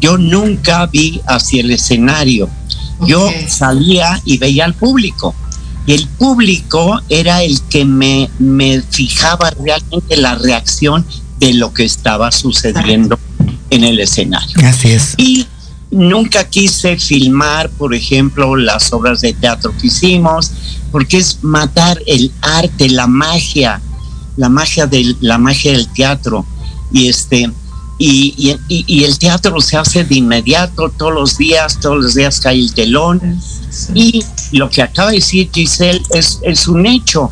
[0.00, 2.48] yo nunca vi hacia el escenario
[3.06, 5.34] yo salía y veía al público.
[5.86, 11.04] Y el público era el que me, me fijaba realmente la reacción
[11.38, 13.18] de lo que estaba sucediendo
[13.70, 14.56] en el escenario.
[14.64, 15.14] Así es.
[15.18, 15.46] Y
[15.90, 20.50] nunca quise filmar, por ejemplo, las obras de teatro que hicimos,
[20.90, 23.80] porque es matar el arte, la magia,
[24.36, 26.46] la magia del, la magia del teatro.
[26.92, 27.50] Y este,
[27.98, 32.58] y, y, el teatro se hace de inmediato, todos los días, todos los días cae
[32.58, 33.40] el telón.
[33.94, 37.30] Y lo que acaba de decir Giselle es, es un hecho.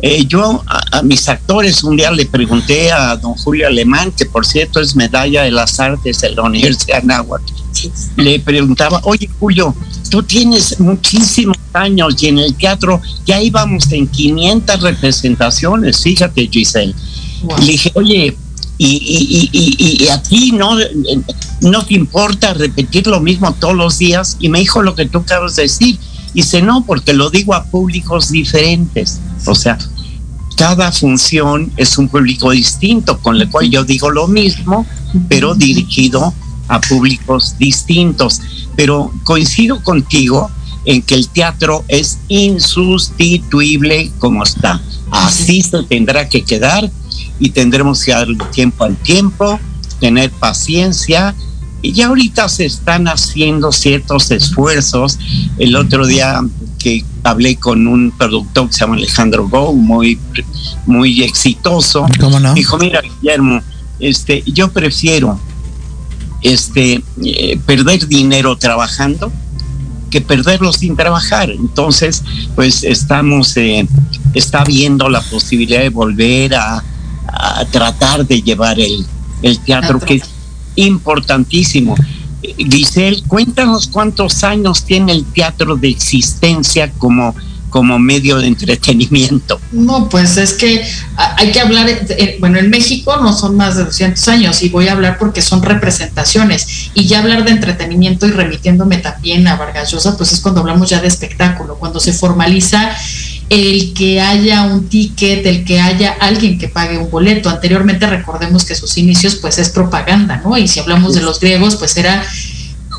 [0.00, 4.46] Eh, yo a, mis actores un día le pregunté a don Julio Alemán, que por
[4.46, 7.42] cierto es medalla de las artes de la Universidad de Anáhuac,
[8.16, 9.74] le preguntaba, oye Julio,
[10.08, 16.94] tú tienes muchísimos años y en el teatro ya íbamos en 500 representaciones, fíjate Giselle.
[17.60, 18.36] Le dije, oye,
[18.78, 20.76] y, y, y, a ti no,
[21.62, 24.36] no te importa repetir lo mismo todos los días.
[24.38, 25.98] Y me dijo lo que tú acabas de decir.
[26.32, 29.18] Y dice, no, porque lo digo a públicos diferentes.
[29.46, 29.78] O sea,
[30.56, 34.86] cada función es un público distinto, con el cual yo digo lo mismo,
[35.28, 36.32] pero dirigido
[36.68, 38.40] a públicos distintos.
[38.76, 40.50] Pero coincido contigo
[40.88, 44.80] en que el teatro es insustituible como está.
[45.10, 46.90] Así se tendrá que quedar
[47.38, 49.60] y tendremos que dar tiempo al tiempo,
[50.00, 51.34] tener paciencia
[51.82, 55.18] Y ya ahorita se están haciendo ciertos esfuerzos.
[55.58, 56.40] El otro día
[56.78, 60.18] que hablé con un productor que se llama Alejandro Go, muy,
[60.86, 62.06] muy exitoso.
[62.18, 62.54] ¿Cómo no?
[62.54, 63.60] Dijo, mira, Guillermo,
[64.00, 65.38] este, yo prefiero
[66.40, 69.30] este, eh, perder dinero trabajando
[70.08, 71.50] que perderlo sin trabajar.
[71.50, 72.22] Entonces,
[72.54, 73.86] pues estamos, eh,
[74.34, 76.82] está viendo la posibilidad de volver a,
[77.26, 79.06] a tratar de llevar el,
[79.42, 80.24] el teatro, que es
[80.76, 81.94] importantísimo.
[82.56, 87.34] Giselle, cuéntanos cuántos años tiene el teatro de existencia como,
[87.70, 89.60] como medio de entretenimiento.
[89.72, 90.84] No, pues es que
[91.36, 91.86] hay que hablar,
[92.40, 95.62] bueno, en México no son más de 200 años y voy a hablar porque son
[95.62, 100.60] representaciones y ya hablar de entretenimiento y remitiéndome también a Vargas Llosa, pues es cuando
[100.60, 102.90] hablamos ya de espectáculo, cuando se formaliza
[103.50, 107.48] el que haya un ticket, el que haya alguien que pague un boleto.
[107.48, 110.56] Anteriormente recordemos que sus inicios pues es propaganda, ¿no?
[110.58, 112.22] Y si hablamos de los griegos, pues era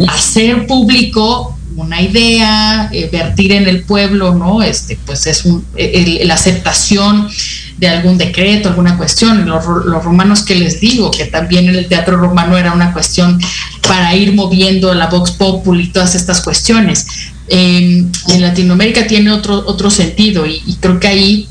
[0.07, 4.61] hacer público una idea, eh, vertir en el pueblo, ¿no?
[4.61, 7.29] Este, pues es un, la aceptación
[7.77, 9.47] de algún decreto, alguna cuestión.
[9.47, 13.39] Los, los, romanos que les digo, que también en el teatro romano era una cuestión
[13.87, 17.07] para ir moviendo la vox populi y todas estas cuestiones
[17.47, 21.49] en Latinoamérica tiene otro, otro sentido y, y, creo que ahí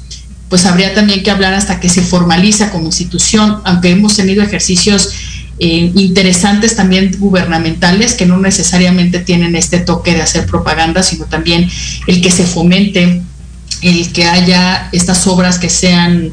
[0.48, 5.10] pues habría también que hablar hasta que se formaliza como institución, aunque hemos tenido ejercicios
[5.60, 11.68] eh, interesantes también gubernamentales que no necesariamente tienen este toque de hacer propaganda, sino también
[12.06, 13.22] el que se fomente,
[13.82, 16.32] el que haya estas obras que sean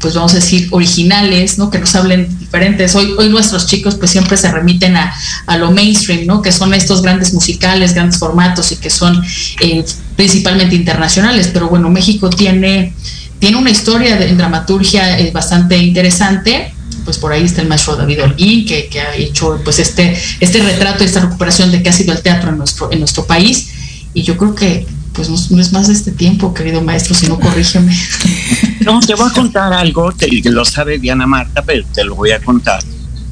[0.00, 1.70] pues vamos a decir, originales, ¿no?
[1.70, 2.94] Que nos hablen diferentes.
[2.94, 5.12] Hoy, hoy nuestros chicos pues siempre se remiten a,
[5.46, 6.40] a lo mainstream, ¿no?
[6.40, 9.20] Que son estos grandes musicales, grandes formatos y que son
[9.60, 9.84] eh,
[10.16, 11.50] principalmente internacionales.
[11.52, 12.92] Pero bueno, México tiene,
[13.38, 16.72] tiene una historia de, en dramaturgia eh, bastante interesante.
[17.08, 20.60] Pues por ahí está el maestro David Holguín, que, que, ha hecho pues este, este
[20.60, 23.70] retrato, esta recuperación de qué ha sido el teatro en nuestro, en nuestro país.
[24.12, 27.26] Y yo creo que pues no, no, es más de este tiempo, querido maestro, si
[27.26, 27.96] no corrígeme.
[28.84, 32.32] No, te voy a contar algo, te, lo sabe Diana Marta, pero te lo voy
[32.32, 32.82] a contar.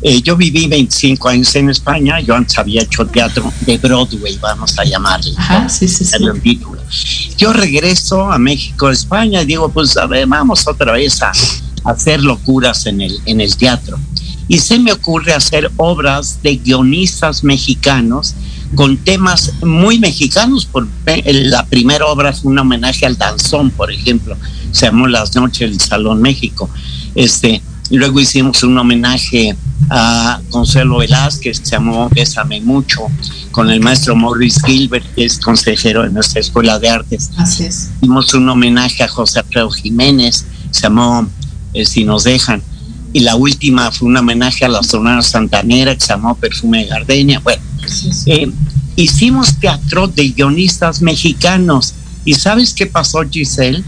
[0.00, 4.78] Eh, yo viví 25 años en España, yo antes había hecho teatro de Broadway, vamos
[4.78, 5.32] a llamarle.
[5.36, 6.16] Ajá, sí, sí, sí.
[7.36, 11.32] Yo regreso a México, España, y digo, pues a ver, vamos otra vez a
[11.87, 13.99] hacer locuras en el, en el teatro.
[14.49, 18.35] Y se me ocurre hacer obras de guionistas mexicanos
[18.75, 20.66] con temas muy mexicanos.
[20.66, 20.88] Por,
[21.25, 24.37] la primera obra fue un homenaje al danzón, por ejemplo,
[24.72, 26.68] se llamó Las Noches del Salón México.
[27.14, 29.57] Este, luego hicimos un homenaje
[29.90, 33.03] a Consuelo Velázquez, se llamó Bésame Mucho,
[33.51, 37.31] con el maestro Maurice Gilbert, que es consejero de nuestra Escuela de Artes.
[37.37, 37.90] Así es.
[38.01, 41.29] Hicimos un homenaje a José Alfredo Jiménez, se llamó
[41.76, 42.62] eh, Si nos dejan.
[43.12, 46.86] Y la última fue un homenaje a la Sonora Santanera, que se llamó Perfume de
[46.86, 47.40] Gardenia.
[47.40, 47.62] Bueno,
[48.26, 48.50] eh,
[48.96, 51.94] hicimos teatro de guionistas mexicanos.
[52.24, 53.82] ¿Y sabes qué pasó, Giselle?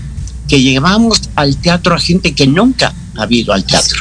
[0.46, 4.00] Que llevamos al teatro a gente que nunca ha habido al teatro.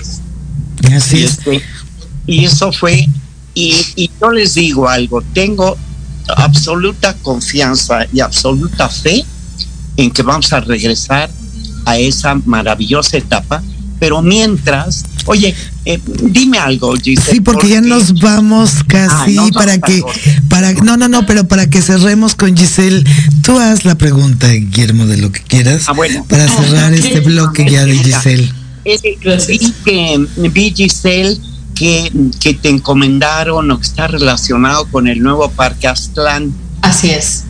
[0.96, 1.62] Así y, este,
[2.26, 3.08] y eso fue,
[3.54, 5.76] y, y yo les digo algo, tengo
[6.36, 9.26] absoluta confianza y absoluta fe
[9.98, 11.30] en que vamos a regresar
[11.86, 13.64] a esa maravillosa etapa
[14.00, 15.56] pero mientras, oye,
[15.86, 17.32] eh, dime algo, Giselle.
[17.32, 20.04] Sí, porque, ya nos vamos casi ah, no, para que,
[20.50, 23.04] para, no, no, no, pero para que cerremos con Giselle,
[23.42, 26.26] tú haz la pregunta, Guillermo, de lo que quieras, ah, bueno.
[26.28, 28.52] para cerrar este bloque ya de Giselle.
[28.86, 31.38] Es que, vi que, vi Giselle,
[31.76, 36.54] que, que te encomendaron o que está relacionado con el nuevo Parque Aztlán.
[36.82, 37.44] Así es.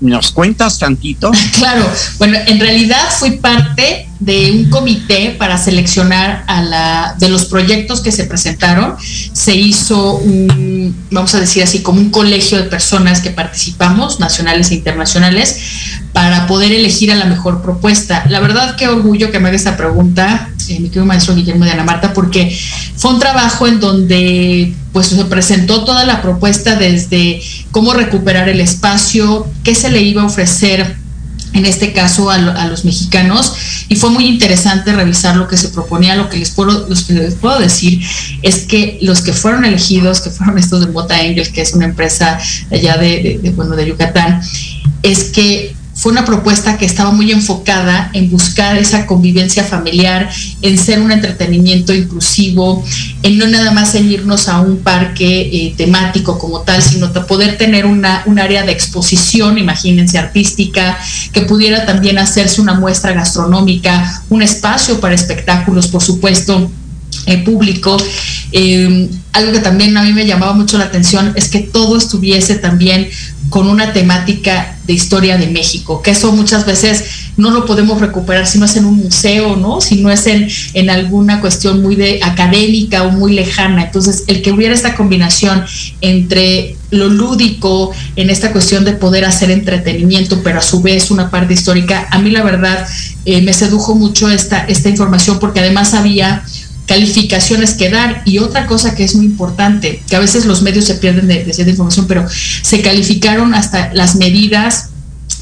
[0.00, 1.30] ¿Nos cuentas tantito?
[1.60, 1.86] Claro,
[2.18, 8.00] bueno, en realidad fui parte de un comité para seleccionar a la de los proyectos
[8.00, 8.96] que se presentaron.
[9.32, 14.70] Se hizo un, vamos a decir así, como un colegio de personas que participamos, nacionales
[14.70, 15.58] e internacionales,
[16.12, 18.24] para poder elegir a la mejor propuesta.
[18.28, 21.72] La verdad, qué orgullo que me haga esta pregunta, eh, mi querido maestro Guillermo de
[21.72, 22.56] Ana Marta, porque
[22.96, 27.40] fue un trabajo en donde pues se presentó toda la propuesta desde
[27.70, 30.96] cómo recuperar el espacio, qué se le iba a ofrecer
[31.52, 33.54] en este caso a, los mexicanos
[33.88, 36.14] y fue muy interesante revisar lo que se proponía.
[36.14, 38.00] Lo que les puedo los que les puedo decir
[38.42, 41.86] es que los que fueron elegidos que fueron estos de Bota Engel que es una
[41.86, 42.38] empresa
[42.70, 44.40] allá de, de, de bueno de Yucatán
[45.02, 50.30] es que fue una propuesta que estaba muy enfocada en buscar esa convivencia familiar,
[50.62, 52.82] en ser un entretenimiento inclusivo,
[53.22, 57.84] en no nada más ceñirnos a un parque eh, temático como tal, sino poder tener
[57.84, 60.98] una, un área de exposición, imagínense, artística,
[61.34, 66.70] que pudiera también hacerse una muestra gastronómica, un espacio para espectáculos, por supuesto,
[67.26, 67.98] eh, público.
[68.52, 72.54] Eh, algo que también a mí me llamaba mucho la atención es que todo estuviese
[72.54, 73.08] también
[73.50, 77.04] con una temática de historia de México, que eso muchas veces
[77.36, 79.80] no lo podemos recuperar si no es en un museo, ¿no?
[79.80, 83.84] Si no es en, en alguna cuestión muy de académica o muy lejana.
[83.84, 85.64] Entonces, el que hubiera esta combinación
[86.00, 91.30] entre lo lúdico, en esta cuestión de poder hacer entretenimiento, pero a su vez una
[91.30, 92.86] parte histórica, a mí la verdad
[93.24, 96.44] eh, me sedujo mucho esta, esta información porque además había
[96.90, 98.22] calificaciones que dar.
[98.24, 101.44] Y otra cosa que es muy importante, que a veces los medios se pierden de,
[101.44, 102.26] de cierta información, pero
[102.62, 104.88] se calificaron hasta las medidas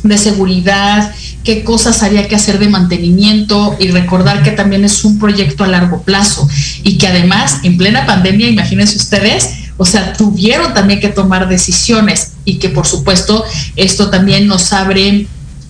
[0.03, 1.11] de seguridad,
[1.45, 5.69] qué cosas había que hacer de mantenimiento y recordar que también es un proyecto a
[5.69, 6.47] largo plazo
[6.83, 12.33] y que además en plena pandemia, imagínense ustedes, o sea, tuvieron también que tomar decisiones
[12.45, 13.43] y que por supuesto
[13.75, 15.27] esto también nos abre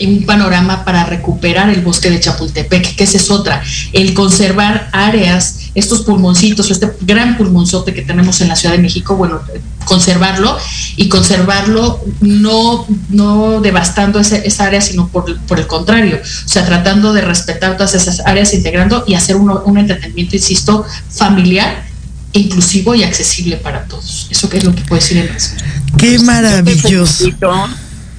[0.07, 5.71] un panorama para recuperar el bosque de Chapultepec, que esa es otra, el conservar áreas,
[5.75, 9.41] estos pulmoncitos, este gran pulmonzote que tenemos en la Ciudad de México, bueno,
[9.85, 10.57] conservarlo
[10.97, 16.65] y conservarlo no, no devastando esa, esa área, sino por, por, el contrario, o sea,
[16.65, 21.89] tratando de respetar todas esas áreas, integrando y hacer uno, un entretenimiento, insisto, familiar
[22.33, 24.29] inclusivo y accesible para todos.
[24.31, 25.65] Eso que es lo que puedo decir en resumen.
[25.97, 27.25] Qué maravilloso.
[27.25, 27.69] Te felicito,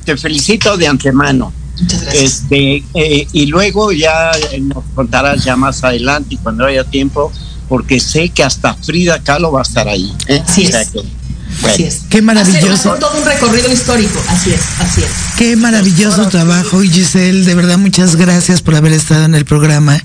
[0.05, 1.53] te felicito de antemano.
[1.79, 2.23] Muchas gracias.
[2.23, 7.31] Este, eh, y luego ya nos contarás ya más adelante y cuando haya tiempo,
[7.67, 10.13] porque sé que hasta Frida Kahlo va a estar ahí.
[10.27, 10.41] ¿eh?
[10.45, 10.89] Así O sea es.
[10.89, 11.03] que,
[11.65, 12.01] Así es.
[12.09, 12.93] Qué maravilloso.
[12.93, 14.21] Hacer todo un recorrido histórico.
[14.29, 15.09] Así es, así es.
[15.37, 20.01] Qué maravilloso trabajo, y Giselle, de verdad muchas gracias por haber estado en el programa.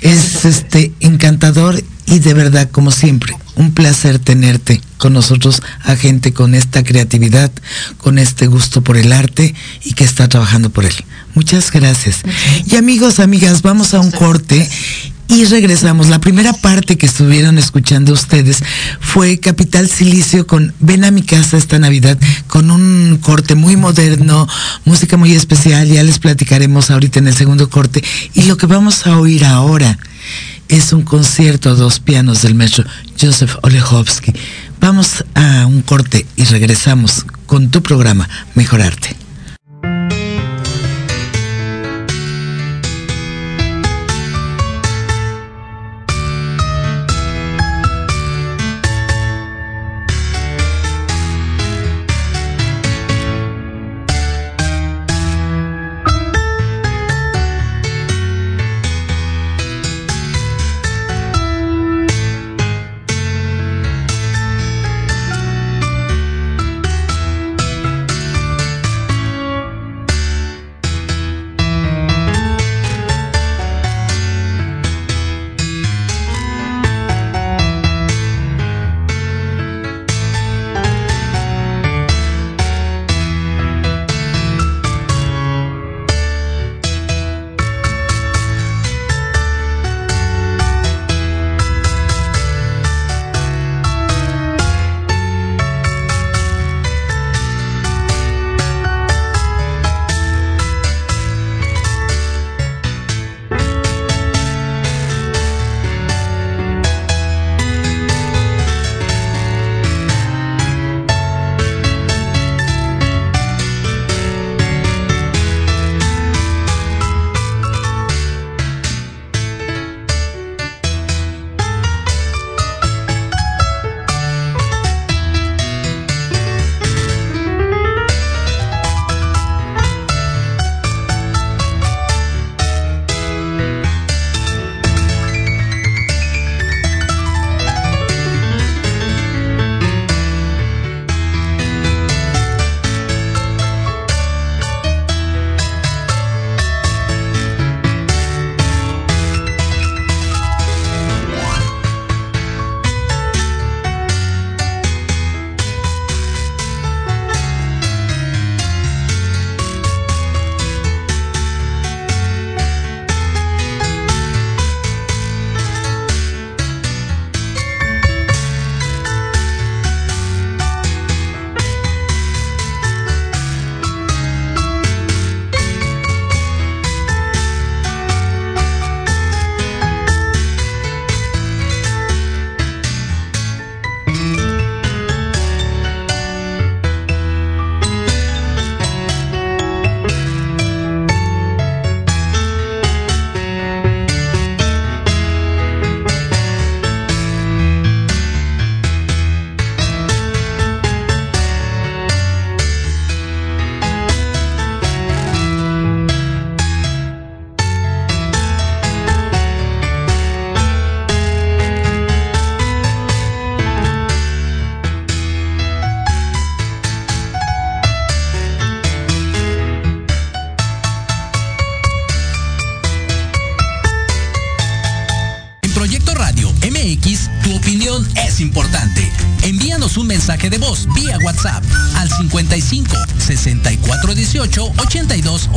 [0.00, 6.32] Es este encantador y de verdad, como siempre, un placer tenerte con nosotros, a gente
[6.32, 7.50] con esta creatividad,
[7.98, 10.94] con este gusto por el arte y que está trabajando por él.
[11.34, 12.22] Muchas gracias.
[12.66, 14.68] Y amigos, amigas, vamos a un corte
[15.28, 16.08] y regresamos.
[16.08, 18.62] La primera parte que estuvieron escuchando ustedes
[19.00, 24.48] fue Capital Silicio con Ven a mi casa esta Navidad con un corte muy moderno,
[24.84, 28.02] música muy especial, ya les platicaremos ahorita en el segundo corte.
[28.34, 29.98] Y lo que vamos a oír ahora
[30.68, 32.84] es un concierto a dos pianos del maestro
[33.20, 34.32] Joseph Olechowski.
[34.80, 39.17] Vamos a un corte y regresamos con tu programa Mejorarte.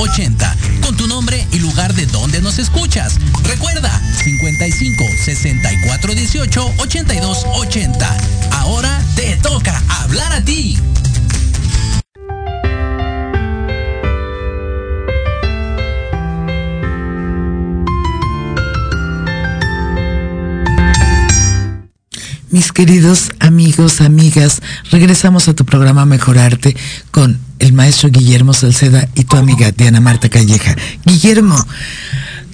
[0.01, 3.19] 80 con tu nombre y lugar de donde nos escuchas.
[3.43, 8.17] Recuerda 55 64 18 82 80.
[8.51, 10.75] Ahora te toca hablar a ti.
[22.49, 26.75] Mis queridos amigos, amigas, regresamos a tu programa Mejorarte
[27.11, 30.75] con el maestro Guillermo Salceda y tu amiga Diana Marta Calleja.
[31.05, 31.55] Guillermo,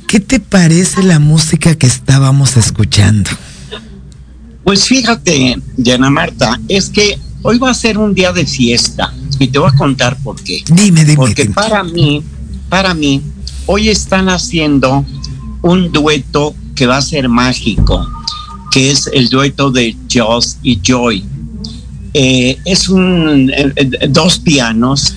[0.08, 3.30] ¿qué te parece la música que estábamos escuchando?
[4.64, 9.48] Pues fíjate, Diana Marta, es que hoy va a ser un día de fiesta y
[9.48, 10.62] te voy a contar por qué.
[10.68, 11.16] Dime, dime.
[11.16, 12.22] Porque para mí,
[12.68, 13.22] para mí,
[13.66, 15.06] hoy están haciendo
[15.62, 18.06] un dueto que va a ser mágico
[18.72, 21.24] que es el dueto de Joss y Joy.
[22.14, 25.16] Eh, es un eh, eh, dos pianos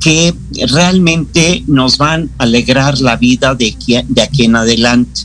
[0.00, 0.34] que
[0.70, 3.74] realmente nos van a alegrar la vida de,
[4.08, 5.22] de aquí en adelante.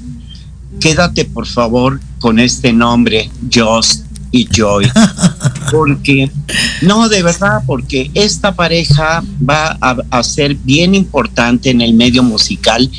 [0.80, 4.88] Quédate por favor con este nombre, Joss y Joy.
[5.72, 6.32] Porque,
[6.82, 12.24] no, de verdad, porque esta pareja va a, a, ser bien importante en el medio
[12.24, 12.90] musical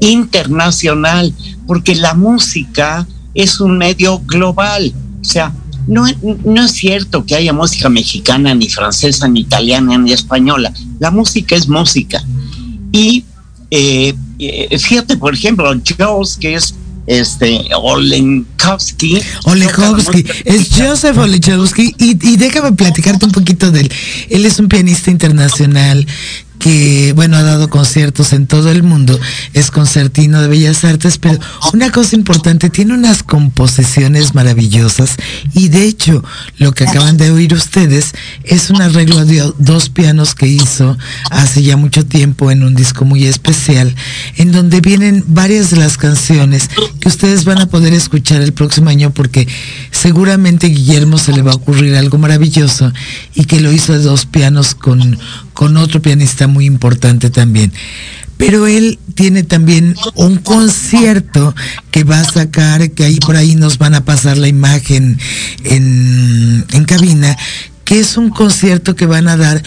[0.00, 1.32] internacional,
[1.66, 4.92] porque la música es un medio global.
[5.20, 5.52] O sea,
[5.90, 6.06] no,
[6.44, 10.72] no es cierto que haya música mexicana, ni francesa, ni italiana, ni española.
[11.00, 12.22] La música es música.
[12.92, 13.24] Y
[13.72, 15.68] eh, eh, fíjate, por ejemplo,
[15.98, 16.76] Joss, que es
[17.08, 19.20] este Olenkowski.
[19.44, 23.92] Olenkowski, es Joseph Olenkowski y, y, déjame platicarte un poquito de él.
[24.28, 26.06] Él es un pianista internacional
[26.60, 29.18] que, bueno, ha dado conciertos en todo el mundo,
[29.54, 31.40] es concertino de Bellas Artes, pero
[31.72, 35.16] una cosa importante, tiene unas composiciones maravillosas.
[35.54, 36.22] Y de hecho
[36.58, 38.12] lo que acaban de oír ustedes
[38.44, 40.96] es un arreglo de dos pianos que hizo
[41.30, 43.94] hace ya mucho tiempo en un disco muy especial,
[44.36, 46.68] en donde vienen varias de las canciones
[47.00, 49.48] que ustedes van a poder escuchar el próximo año porque
[49.90, 52.92] seguramente Guillermo se le va a ocurrir algo maravilloso
[53.34, 55.18] y que lo hizo de dos pianos con
[55.60, 57.70] con otro pianista muy importante también.
[58.38, 61.54] Pero él tiene también un concierto
[61.90, 65.18] que va a sacar, que ahí por ahí nos van a pasar la imagen
[65.64, 67.36] en, en cabina,
[67.84, 69.62] que es un concierto que van a dar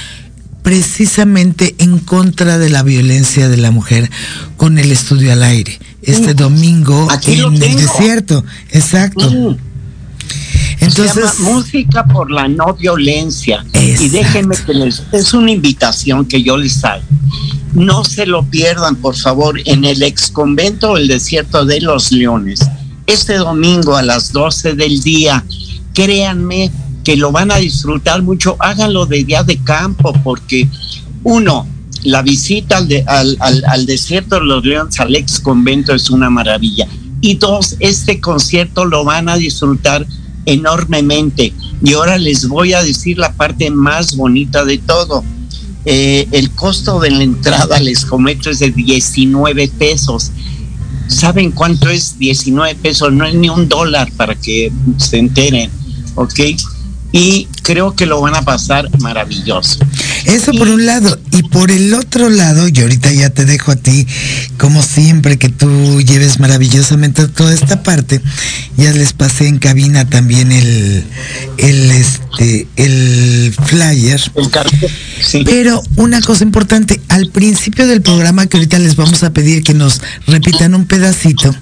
[0.64, 4.10] precisamente en contra de la violencia de la mujer
[4.58, 5.78] con el estudio al aire.
[6.02, 8.44] Este domingo en el desierto.
[8.72, 9.60] Exacto.
[10.84, 13.66] Entonces, música por la no violencia.
[13.74, 17.04] Y déjenme que les es una invitación que yo les hago.
[17.74, 22.60] No se lo pierdan, por favor, en el ex convento del desierto de los leones.
[23.08, 25.44] Este domingo a las 12 del día,
[25.94, 26.72] créanme
[27.04, 28.56] que lo van a disfrutar mucho.
[28.60, 30.68] Háganlo de día de campo, porque
[31.24, 31.68] uno,
[32.04, 36.30] la visita al, al, al, al desierto de los leones, al ex convento, es una
[36.30, 36.88] maravilla.
[37.22, 40.06] Y dos, este concierto lo van a disfrutar
[40.46, 41.54] enormemente.
[41.84, 45.24] Y ahora les voy a decir la parte más bonita de todo.
[45.86, 50.32] Eh, el costo de la entrada al escometro es de 19 pesos.
[51.08, 53.12] ¿Saben cuánto es 19 pesos?
[53.12, 55.70] No es ni un dólar para que se enteren,
[56.16, 56.40] ¿ok?
[57.14, 59.78] y creo que lo van a pasar maravilloso.
[60.26, 61.20] Eso por un lado.
[61.32, 64.08] Y por el otro lado, y ahorita ya te dejo a ti,
[64.58, 68.22] como siempre, que tú lleves maravillosamente toda esta parte,
[68.78, 71.04] ya les pasé en cabina también el,
[71.58, 74.22] el, este, el flyer.
[74.36, 75.44] El cartel, sí.
[75.46, 79.74] Pero una cosa importante, al principio del programa, que ahorita les vamos a pedir que
[79.74, 81.54] nos repitan un pedacito,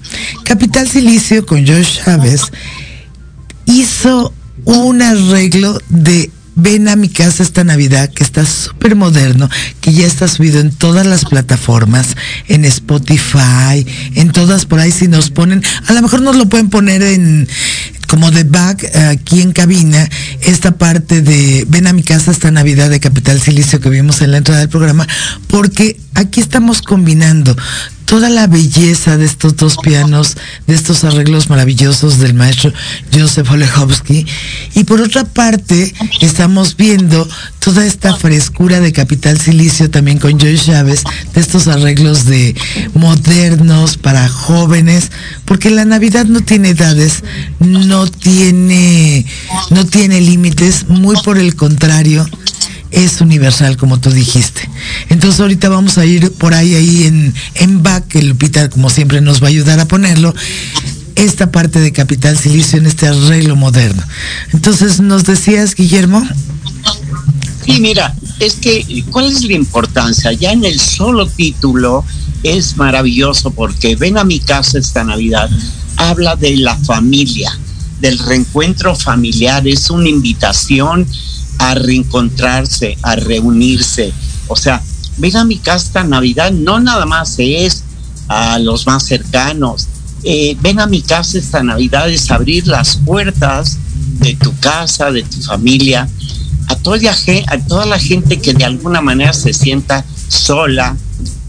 [0.44, 2.42] Capital Silicio con Josh Chávez
[3.66, 4.34] hizo
[4.66, 9.50] un arreglo de ven a mi casa esta Navidad, que está súper moderno,
[9.80, 12.16] que ya está subido en todas las plataformas,
[12.48, 13.86] en Spotify,
[14.16, 17.48] en todas por ahí si nos ponen, a lo mejor nos lo pueden poner en
[18.08, 20.10] como de back aquí en cabina,
[20.42, 24.32] esta parte de ven a mi casa esta Navidad de Capital Silicio que vimos en
[24.32, 25.08] la entrada del programa,
[25.48, 27.56] porque aquí estamos combinando
[28.12, 30.36] toda la belleza de estos dos pianos,
[30.68, 32.74] de estos arreglos maravillosos del maestro
[33.18, 34.26] Joseph Olechowski.
[34.76, 37.26] Y por otra parte, estamos viendo
[37.60, 42.54] toda esta frescura de Capital Silicio también con Joy Chávez, de estos arreglos de
[42.96, 45.10] modernos para jóvenes,
[45.46, 47.24] porque la Navidad no tiene edades,
[47.62, 49.26] no tiene,
[49.70, 52.28] no tiene límites, muy por el contrario
[52.92, 54.70] es universal, como tú dijiste.
[55.10, 59.22] Entonces ahorita vamos a ir por ahí, ahí en, en back, que Lupita como siempre
[59.22, 60.34] nos va a ayudar a ponerlo.
[61.16, 64.04] esta parte de Capital Silicio en este arreglo moderno.
[64.54, 66.28] Entonces, ¿nos decías, Guillermo?
[67.66, 70.32] Sí, mira, es que, ¿cuál es la importancia?
[70.34, 72.04] Ya en el solo título
[72.44, 75.50] es maravilloso porque ven a mi casa esta Navidad,
[75.98, 77.56] habla de la familia,
[78.00, 81.08] del reencuentro familiar, es una invitación
[81.62, 84.12] a reencontrarse, a reunirse.
[84.48, 84.82] O sea,
[85.18, 87.84] ven a mi casa esta Navidad, no nada más es
[88.28, 89.88] a los más cercanos.
[90.24, 93.78] Eh, ven a mi casa esta Navidad es abrir las puertas
[94.20, 96.10] de tu casa, de tu familia,
[96.68, 96.98] a toda,
[97.48, 100.98] a toda la gente que de alguna manera se sienta sola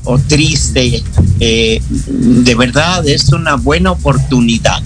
[0.04, 1.02] o triste.
[1.40, 4.82] Eh, de verdad es una buena oportunidad.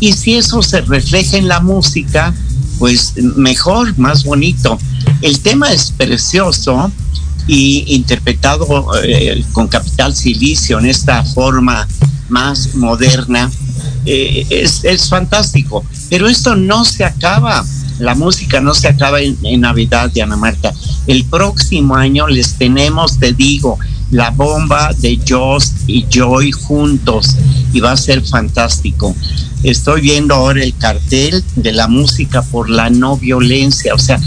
[0.00, 2.34] Y si eso se refleja en la música,
[2.80, 4.78] pues mejor, más bonito.
[5.20, 6.90] El tema es precioso
[7.46, 8.66] y interpretado
[9.04, 11.86] eh, con Capital Silicio en esta forma
[12.30, 13.50] más moderna,
[14.06, 15.84] eh, es, es, fantástico.
[16.08, 17.66] Pero esto no se acaba,
[17.98, 20.72] la música no se acaba en, en Navidad, Diana Marta.
[21.06, 23.78] El próximo año les tenemos, te digo,
[24.10, 27.36] la bomba de Joss y Joy juntos
[27.72, 29.14] y va a ser fantástico.
[29.62, 34.18] Estoy viendo ahora el cartel de la música por la no violencia, o sea,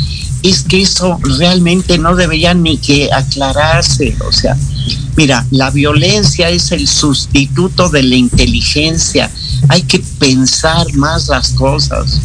[0.43, 4.15] es que eso realmente no debería ni que aclararse.
[4.27, 4.57] O sea,
[5.15, 9.31] mira, la violencia es el sustituto de la inteligencia.
[9.69, 12.19] Hay que pensar más las cosas.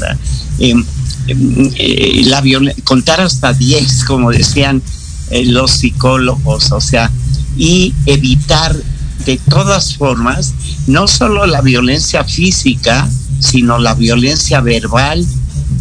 [0.58, 0.84] Em,
[1.28, 4.82] em, eh, contar hasta 10, como decían
[5.30, 7.12] eh, los psicólogos, o sea,
[7.58, 8.74] y evitar
[9.26, 10.54] de todas formas
[10.86, 13.06] no solo la violencia física,
[13.40, 15.26] sino la violencia verbal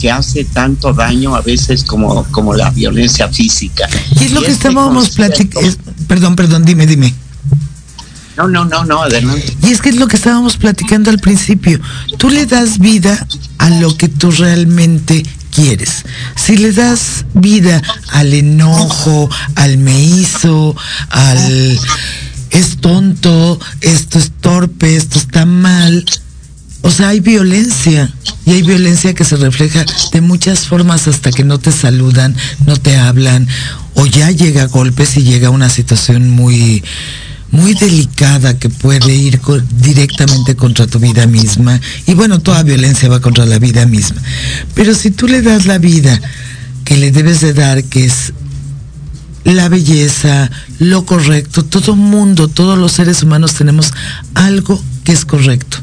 [0.01, 3.87] que hace tanto daño a veces como, como la violencia física.
[4.19, 5.69] Y es lo que este estábamos platicando.
[6.07, 7.13] Perdón, perdón, dime, dime.
[8.35, 9.57] No, no, no, no, adelante.
[9.63, 11.79] Y es que es lo que estábamos platicando al principio.
[12.17, 13.25] Tú le das vida
[13.57, 15.23] a lo que tú realmente
[15.57, 16.05] quieres.
[16.35, 20.75] Si le das vida al enojo, al me hizo,
[21.09, 21.79] al
[22.51, 26.05] es tonto, esto es torpe, esto está mal,
[26.83, 28.13] o sea, hay violencia
[28.45, 29.83] y hay violencia que se refleja
[30.13, 32.35] de muchas formas hasta que no te saludan,
[32.65, 33.47] no te hablan
[33.95, 36.83] o ya llega a golpes y llega a una situación muy
[37.51, 39.39] muy delicada que puede ir
[39.81, 44.21] directamente contra tu vida misma y bueno, toda violencia va contra la vida misma.
[44.73, 46.19] Pero si tú le das la vida
[46.83, 48.33] que le debes de dar, que es
[49.43, 53.93] la belleza, lo correcto, todo mundo, todos los seres humanos tenemos
[54.33, 55.77] algo que es correcto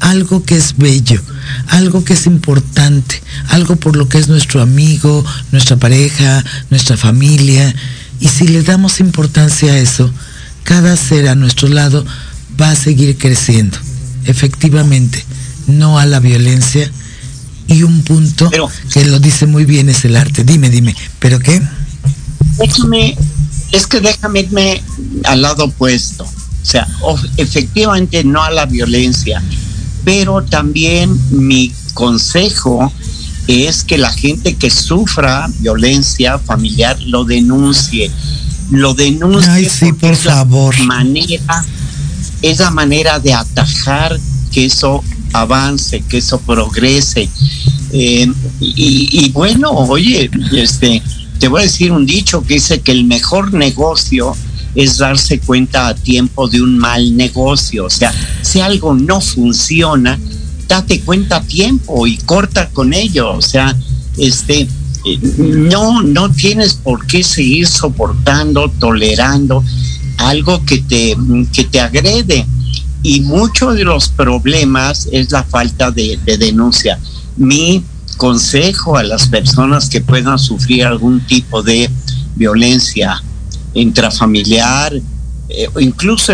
[0.00, 1.20] algo que es bello,
[1.68, 7.74] algo que es importante, algo por lo que es nuestro amigo, nuestra pareja, nuestra familia.
[8.18, 10.10] Y si le damos importancia a eso,
[10.62, 12.04] cada ser a nuestro lado
[12.60, 13.78] va a seguir creciendo.
[14.24, 15.24] Efectivamente,
[15.66, 16.90] no a la violencia.
[17.66, 18.50] Y un punto
[18.92, 20.42] que lo dice muy bien es el arte.
[20.42, 21.62] Dime, dime, ¿pero qué?
[22.58, 23.16] Déjame,
[23.70, 24.82] es que déjame irme
[25.24, 26.24] al lado opuesto.
[26.24, 26.86] O sea,
[27.36, 29.42] efectivamente no a la violencia,
[30.04, 32.92] pero también mi consejo
[33.46, 38.10] es que la gente que sufra violencia familiar lo denuncie,
[38.70, 39.50] lo denuncie.
[39.50, 40.78] Ay, sí, por favor.
[40.84, 41.64] manera,
[42.42, 44.18] es la manera de atajar
[44.52, 45.02] que eso
[45.32, 47.28] avance, que eso progrese.
[47.92, 51.02] Eh, y, y, bueno, oye, este,
[51.38, 54.36] te voy a decir un dicho que dice que el mejor negocio
[54.74, 57.86] es darse cuenta a tiempo de un mal negocio.
[57.86, 58.12] O sea,
[58.42, 60.18] si algo no funciona,
[60.68, 63.32] date cuenta a tiempo y corta con ello.
[63.32, 63.76] O sea,
[64.16, 64.68] este,
[65.38, 69.64] no, no tienes por qué seguir soportando, tolerando
[70.18, 71.16] algo que te,
[71.52, 72.46] que te agrede.
[73.02, 76.98] Y muchos de los problemas es la falta de, de denuncia.
[77.36, 77.82] Mi
[78.18, 81.88] consejo a las personas que puedan sufrir algún tipo de
[82.36, 83.22] violencia
[83.72, 84.94] intrafamiliar,
[85.48, 86.32] eh, incluso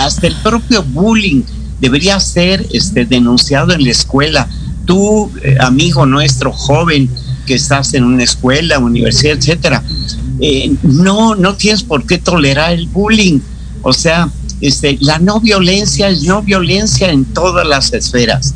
[0.00, 1.42] hasta el propio bullying
[1.80, 4.48] debería ser este, denunciado en la escuela.
[4.86, 7.10] Tú, eh, amigo nuestro joven,
[7.46, 9.82] que estás en una escuela, universidad, etcétera,
[10.40, 13.40] eh, no, no tienes por qué tolerar el bullying.
[13.82, 14.28] O sea,
[14.60, 18.54] este, la no violencia es no violencia en todas las esferas.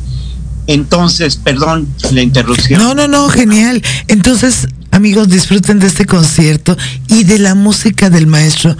[0.67, 2.81] Entonces, perdón la interrupción.
[2.81, 3.81] No, no, no, genial.
[4.07, 6.77] Entonces, amigos, disfruten de este concierto
[7.07, 8.77] y de la música del maestro.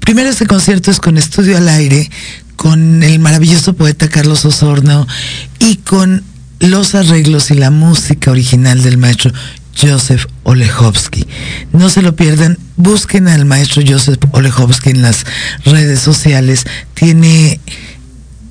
[0.00, 2.10] Primero este concierto es con Estudio al Aire,
[2.56, 5.06] con el maravilloso poeta Carlos Osorno
[5.58, 6.22] y con
[6.68, 9.32] los arreglos y la música original del maestro
[9.78, 11.26] Joseph Olechowski.
[11.72, 15.26] No se lo pierdan, busquen al maestro Joseph Olechowski en las
[15.64, 16.64] redes sociales.
[16.94, 17.60] Tiene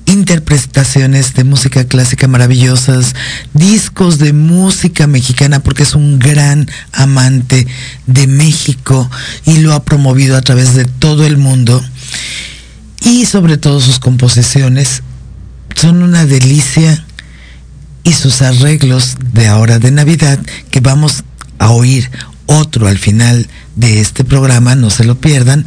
[0.06, 3.14] interpretaciones de música clásica maravillosas,
[3.52, 7.66] discos de música mexicana, porque es un gran amante
[8.06, 9.10] de México
[9.44, 11.82] y lo ha promovido a través de todo el mundo.
[13.00, 15.02] Y sobre todo sus composiciones
[15.74, 17.03] son una delicia
[18.04, 20.38] y sus arreglos de ahora de Navidad
[20.70, 21.24] que vamos
[21.58, 22.10] a oír
[22.46, 25.64] otro al final de este programa, no se lo pierdan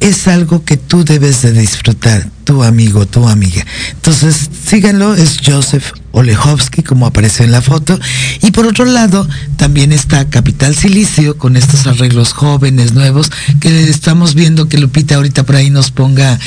[0.00, 3.64] es algo que tú debes de disfrutar, tu amigo, tu amiga.
[3.92, 7.98] Entonces, síganlo, es Joseph Olejowski, como apareció en la foto.
[8.42, 13.30] Y por otro lado, también está Capital Silicio, con estos arreglos jóvenes, nuevos,
[13.60, 16.38] que estamos viendo que Lupita ahorita por ahí nos ponga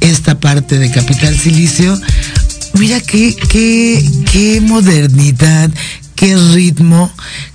[0.00, 1.96] esta parte de Capital Silicio.
[2.74, 5.70] Mira qué, qué, qué modernidad,
[6.14, 7.10] qué ritmo,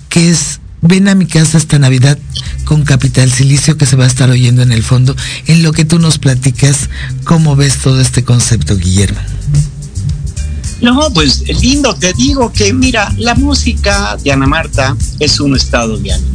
[0.08, 2.18] que es ven a mi casa esta Navidad
[2.64, 5.84] con Capital Silicio que se va a estar oyendo en el fondo, en lo que
[5.84, 6.90] tú nos platicas,
[7.24, 9.20] cómo ves todo este concepto, Guillermo.
[10.80, 15.96] No, pues lindo, te digo que mira, la música de Ana Marta es un estado
[15.96, 16.32] de ánimo.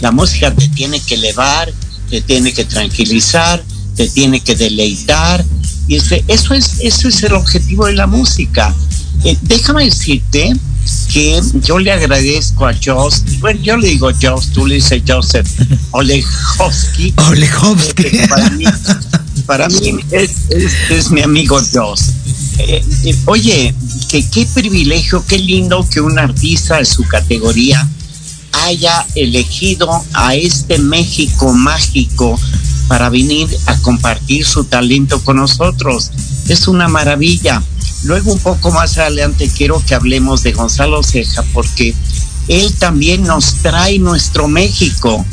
[0.00, 1.72] La música te tiene que elevar,
[2.08, 3.62] te tiene que tranquilizar,
[3.96, 5.44] te tiene que deleitar.
[5.92, 8.74] Y ese, eso, es, eso es el objetivo de la música.
[9.24, 10.50] Eh, déjame decirte
[11.12, 15.46] que yo le agradezco a Jos, bueno, yo le digo Jos, tú le dices Joseph
[15.90, 17.12] Olejowski.
[17.28, 18.04] Olejowski.
[19.44, 22.00] para mí, es, mi amigo Jos.
[22.56, 23.74] Eh, eh, oye,
[24.08, 27.86] que qué privilegio, qué lindo que un artista de su categoría
[28.64, 32.40] haya elegido a este México mágico
[32.92, 36.10] para venir a compartir su talento con nosotros.
[36.50, 37.62] Es una maravilla.
[38.04, 41.94] Luego un poco más adelante quiero que hablemos de Gonzalo Ceja porque
[42.48, 45.24] él también nos trae nuestro México.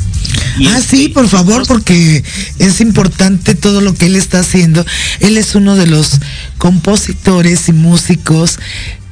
[0.68, 2.24] ah, sí, por favor, porque
[2.58, 4.82] es importante todo lo que él está haciendo.
[5.18, 6.12] Él es uno de los
[6.56, 8.58] compositores y músicos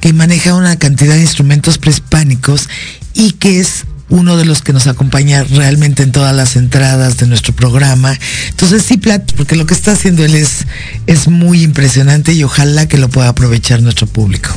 [0.01, 2.67] que maneja una cantidad de instrumentos prehispánicos
[3.13, 7.27] y que es uno de los que nos acompaña realmente en todas las entradas de
[7.27, 8.19] nuestro programa.
[8.51, 10.67] Entonces sí, Plat, porque lo que está haciendo él es,
[11.07, 14.51] es muy impresionante y ojalá que lo pueda aprovechar nuestro público.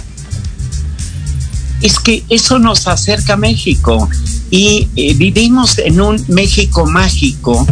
[1.82, 4.08] Es que eso nos acerca a México
[4.52, 7.66] y eh, vivimos en un México mágico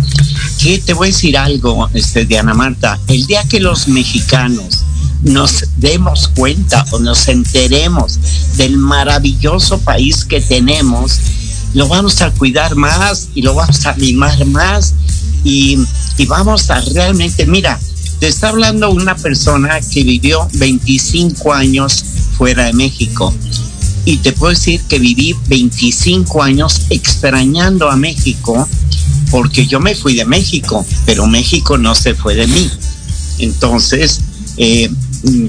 [0.60, 4.86] que te voy a decir algo, este, Diana Marta, el día que los mexicanos
[5.24, 8.20] nos demos cuenta o nos enteremos
[8.58, 11.20] del maravilloso país que tenemos,
[11.74, 14.94] lo vamos a cuidar más y lo vamos a mimar más
[15.44, 15.78] y,
[16.28, 17.80] vamos a realmente, mira,
[18.20, 22.04] te está hablando una persona que vivió 25 años
[22.38, 23.34] fuera de México
[24.06, 28.68] y te puedo decir que viví 25 años extrañando a México
[29.32, 32.70] porque yo me fui de México, pero México no se fue de mí.
[33.38, 34.22] Entonces,
[34.58, 34.90] eh,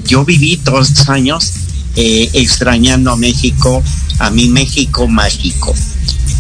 [0.07, 1.53] yo viví todos los años
[1.97, 3.83] eh, extrañando a México,
[4.19, 5.75] a mi México mágico.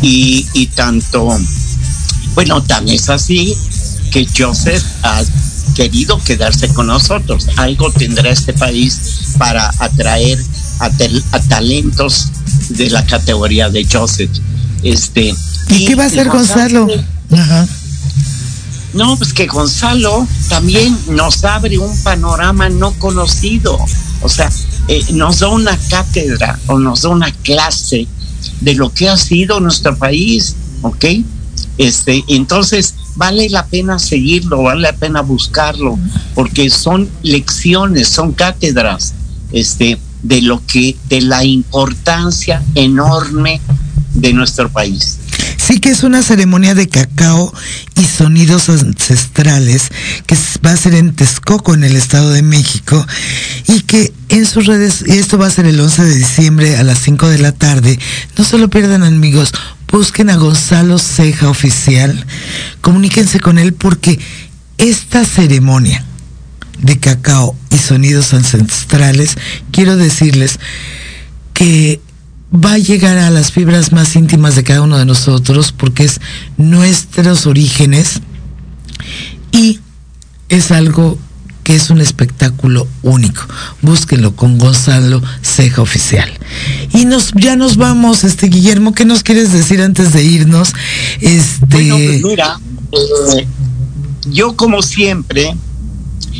[0.02, 1.28] Y, y tanto,
[2.34, 3.56] bueno, tan es así
[4.10, 5.22] que Joseph ha
[5.74, 7.46] querido quedarse con nosotros.
[7.56, 10.38] Algo tendrá este país para atraer
[10.80, 10.90] a,
[11.48, 12.28] talentos
[12.70, 14.30] de la categoría de Joseph.
[14.82, 15.34] Este,
[15.68, 16.88] ¿Y, qué va a hacer Gonzalo?
[18.92, 23.78] No, pues que Gonzalo también nos abre un panorama no conocido.
[24.22, 24.50] O sea,
[24.88, 28.08] eh, nos da una cátedra o nos da una clase
[28.60, 31.04] de lo que ha sido nuestro país, ¿ok?
[31.78, 35.98] Este, entonces vale la pena seguirlo, vale la pena buscarlo,
[36.34, 39.14] porque son lecciones, son cátedras,
[39.52, 43.60] este, de lo que, de la importancia enorme
[44.14, 45.19] de nuestro país.
[45.70, 47.54] Sí que es una ceremonia de cacao
[47.94, 49.92] y sonidos ancestrales
[50.26, 53.06] que va a ser en Texcoco, en el Estado de México,
[53.68, 56.82] y que en sus redes, y esto va a ser el 11 de diciembre a
[56.82, 58.00] las 5 de la tarde,
[58.36, 59.52] no se lo pierdan amigos,
[59.92, 62.26] busquen a Gonzalo Ceja Oficial,
[62.80, 64.18] comuníquense con él porque
[64.76, 66.04] esta ceremonia
[66.80, 69.36] de cacao y sonidos ancestrales,
[69.70, 70.58] quiero decirles
[71.54, 72.00] que
[72.52, 76.20] va a llegar a las fibras más íntimas de cada uno de nosotros porque es
[76.56, 78.20] nuestros orígenes
[79.52, 79.80] y
[80.48, 81.18] es algo
[81.62, 83.42] que es un espectáculo único.
[83.82, 86.30] Búsquenlo con Gonzalo Ceja Oficial.
[86.92, 90.72] Y nos, ya nos vamos, este Guillermo, ¿qué nos quieres decir antes de irnos?
[91.20, 91.66] Este...
[91.66, 92.60] Bueno, pues mira,
[93.36, 93.46] eh,
[94.30, 95.54] yo como siempre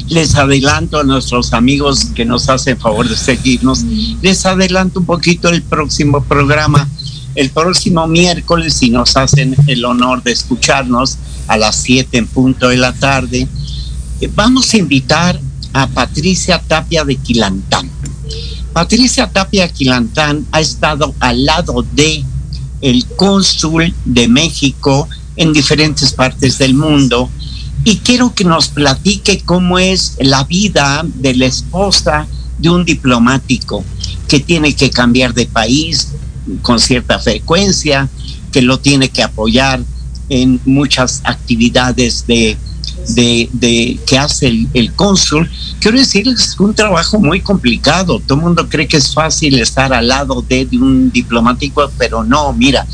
[0.09, 3.84] les adelanto a nuestros amigos que nos hacen favor de seguirnos,
[4.22, 6.88] les adelanto un poquito el próximo programa.
[7.36, 11.16] El próximo miércoles, si nos hacen el honor de escucharnos
[11.47, 13.47] a las 7 en punto de la tarde,
[14.20, 15.41] eh, vamos a invitar
[15.72, 17.88] a Patricia Tapia de Quilantán.
[18.72, 22.24] Patricia Tapia Quilantán ha estado al lado de
[22.80, 27.30] el cónsul de México en diferentes partes del mundo
[27.85, 32.26] y quiero que nos platique cómo es la vida de la esposa
[32.59, 33.85] de un diplomático
[34.28, 36.09] que tiene que cambiar de país
[36.62, 38.09] con cierta frecuencia,
[38.53, 39.81] que lo tiene que apoyar
[40.28, 42.57] en muchas actividades de,
[43.09, 45.51] de, que hace el, el, cónsul.
[45.81, 48.20] Quiero decir, es un trabajo muy complicado.
[48.20, 52.22] Todo el mundo cree que es fácil estar al lado de, de un diplomático, pero
[52.24, 52.87] no, mira,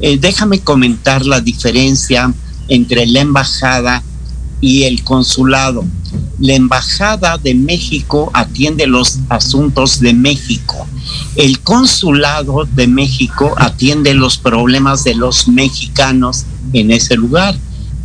[0.00, 2.32] eh, déjame comentar la diferencia
[2.68, 4.02] entre la embajada
[4.60, 5.84] y el consulado.
[6.38, 10.86] La Embajada de México atiende los asuntos de México.
[11.36, 17.56] El Consulado de México atiende los problemas de los mexicanos en ese lugar.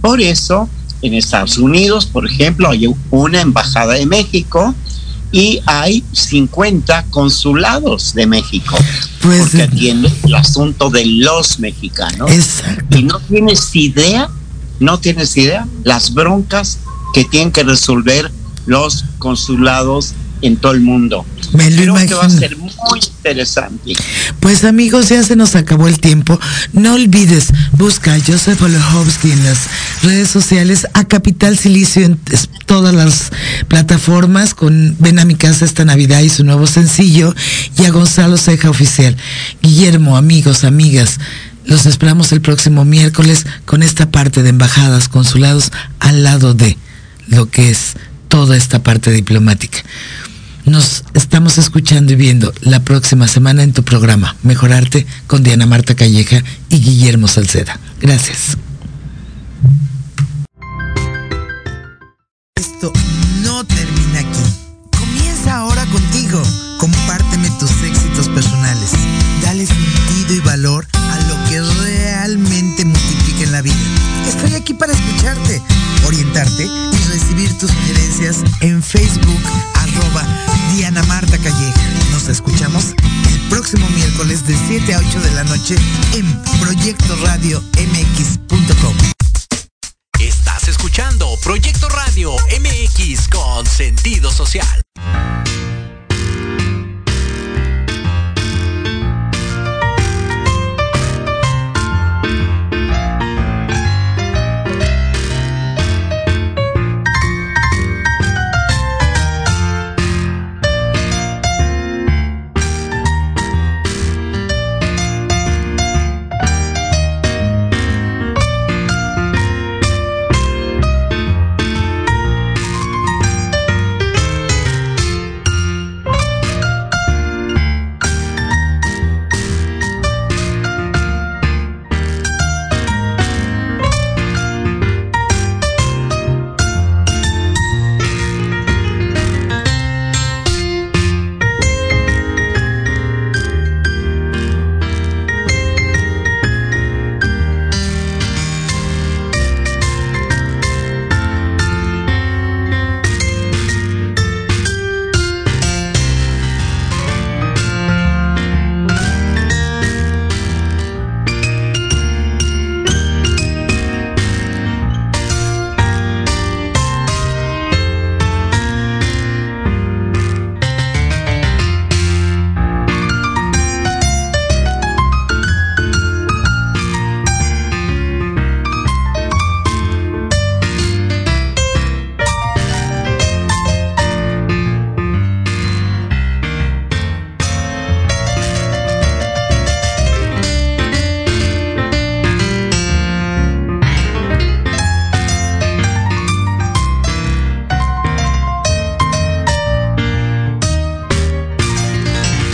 [0.01, 0.67] Por eso,
[1.01, 4.73] en Estados Unidos, por ejemplo, hay una Embajada de México
[5.31, 8.75] y hay 50 consulados de México.
[9.21, 12.31] Pues, porque atiende el asunto de los mexicanos.
[12.91, 14.29] Y no tienes idea
[14.79, 16.79] no tienes idea las broncas
[17.13, 18.31] que tienen que resolver
[18.65, 20.13] los consulados
[20.43, 21.25] en todo el mundo.
[21.53, 23.93] Me lo Creo que va a ser muy interesante.
[24.39, 26.39] Pues amigos, ya se nos acabó el tiempo.
[26.73, 29.59] No olvides, busca a Joseph Olechowski en las
[30.01, 32.19] redes sociales, a Capital Silicio en
[32.65, 33.31] todas las
[33.67, 37.33] plataformas, con Ven a mi casa esta Navidad y su nuevo sencillo,
[37.77, 39.15] y a Gonzalo Ceja Oficial.
[39.61, 41.19] Guillermo, amigos, amigas,
[41.65, 46.77] los esperamos el próximo miércoles con esta parte de embajadas, consulados, al lado de
[47.27, 47.93] lo que es
[48.27, 49.79] toda esta parte diplomática.
[50.65, 55.93] Nos estamos escuchando y viendo la próxima semana en tu programa Mejorarte con Diana Marta
[55.95, 57.79] Calleja y Guillermo Salceda.
[57.99, 58.57] Gracias.
[62.55, 62.93] Esto
[63.43, 64.97] no termina aquí.
[64.97, 66.41] Comienza ahora contigo.
[66.77, 68.91] Compárteme tus éxitos personales.
[69.41, 70.87] Dale sentido y valor
[76.05, 79.41] orientarte y recibir tus sugerencias en Facebook
[79.75, 80.23] arroba
[80.73, 81.81] Diana Marta Calleja.
[82.11, 82.93] Nos escuchamos
[83.29, 85.75] el próximo miércoles de 7 a 8 de la noche
[86.13, 88.95] en Proyecto Radio MX.com.
[90.19, 94.83] Estás escuchando Proyecto Radio MX con sentido social.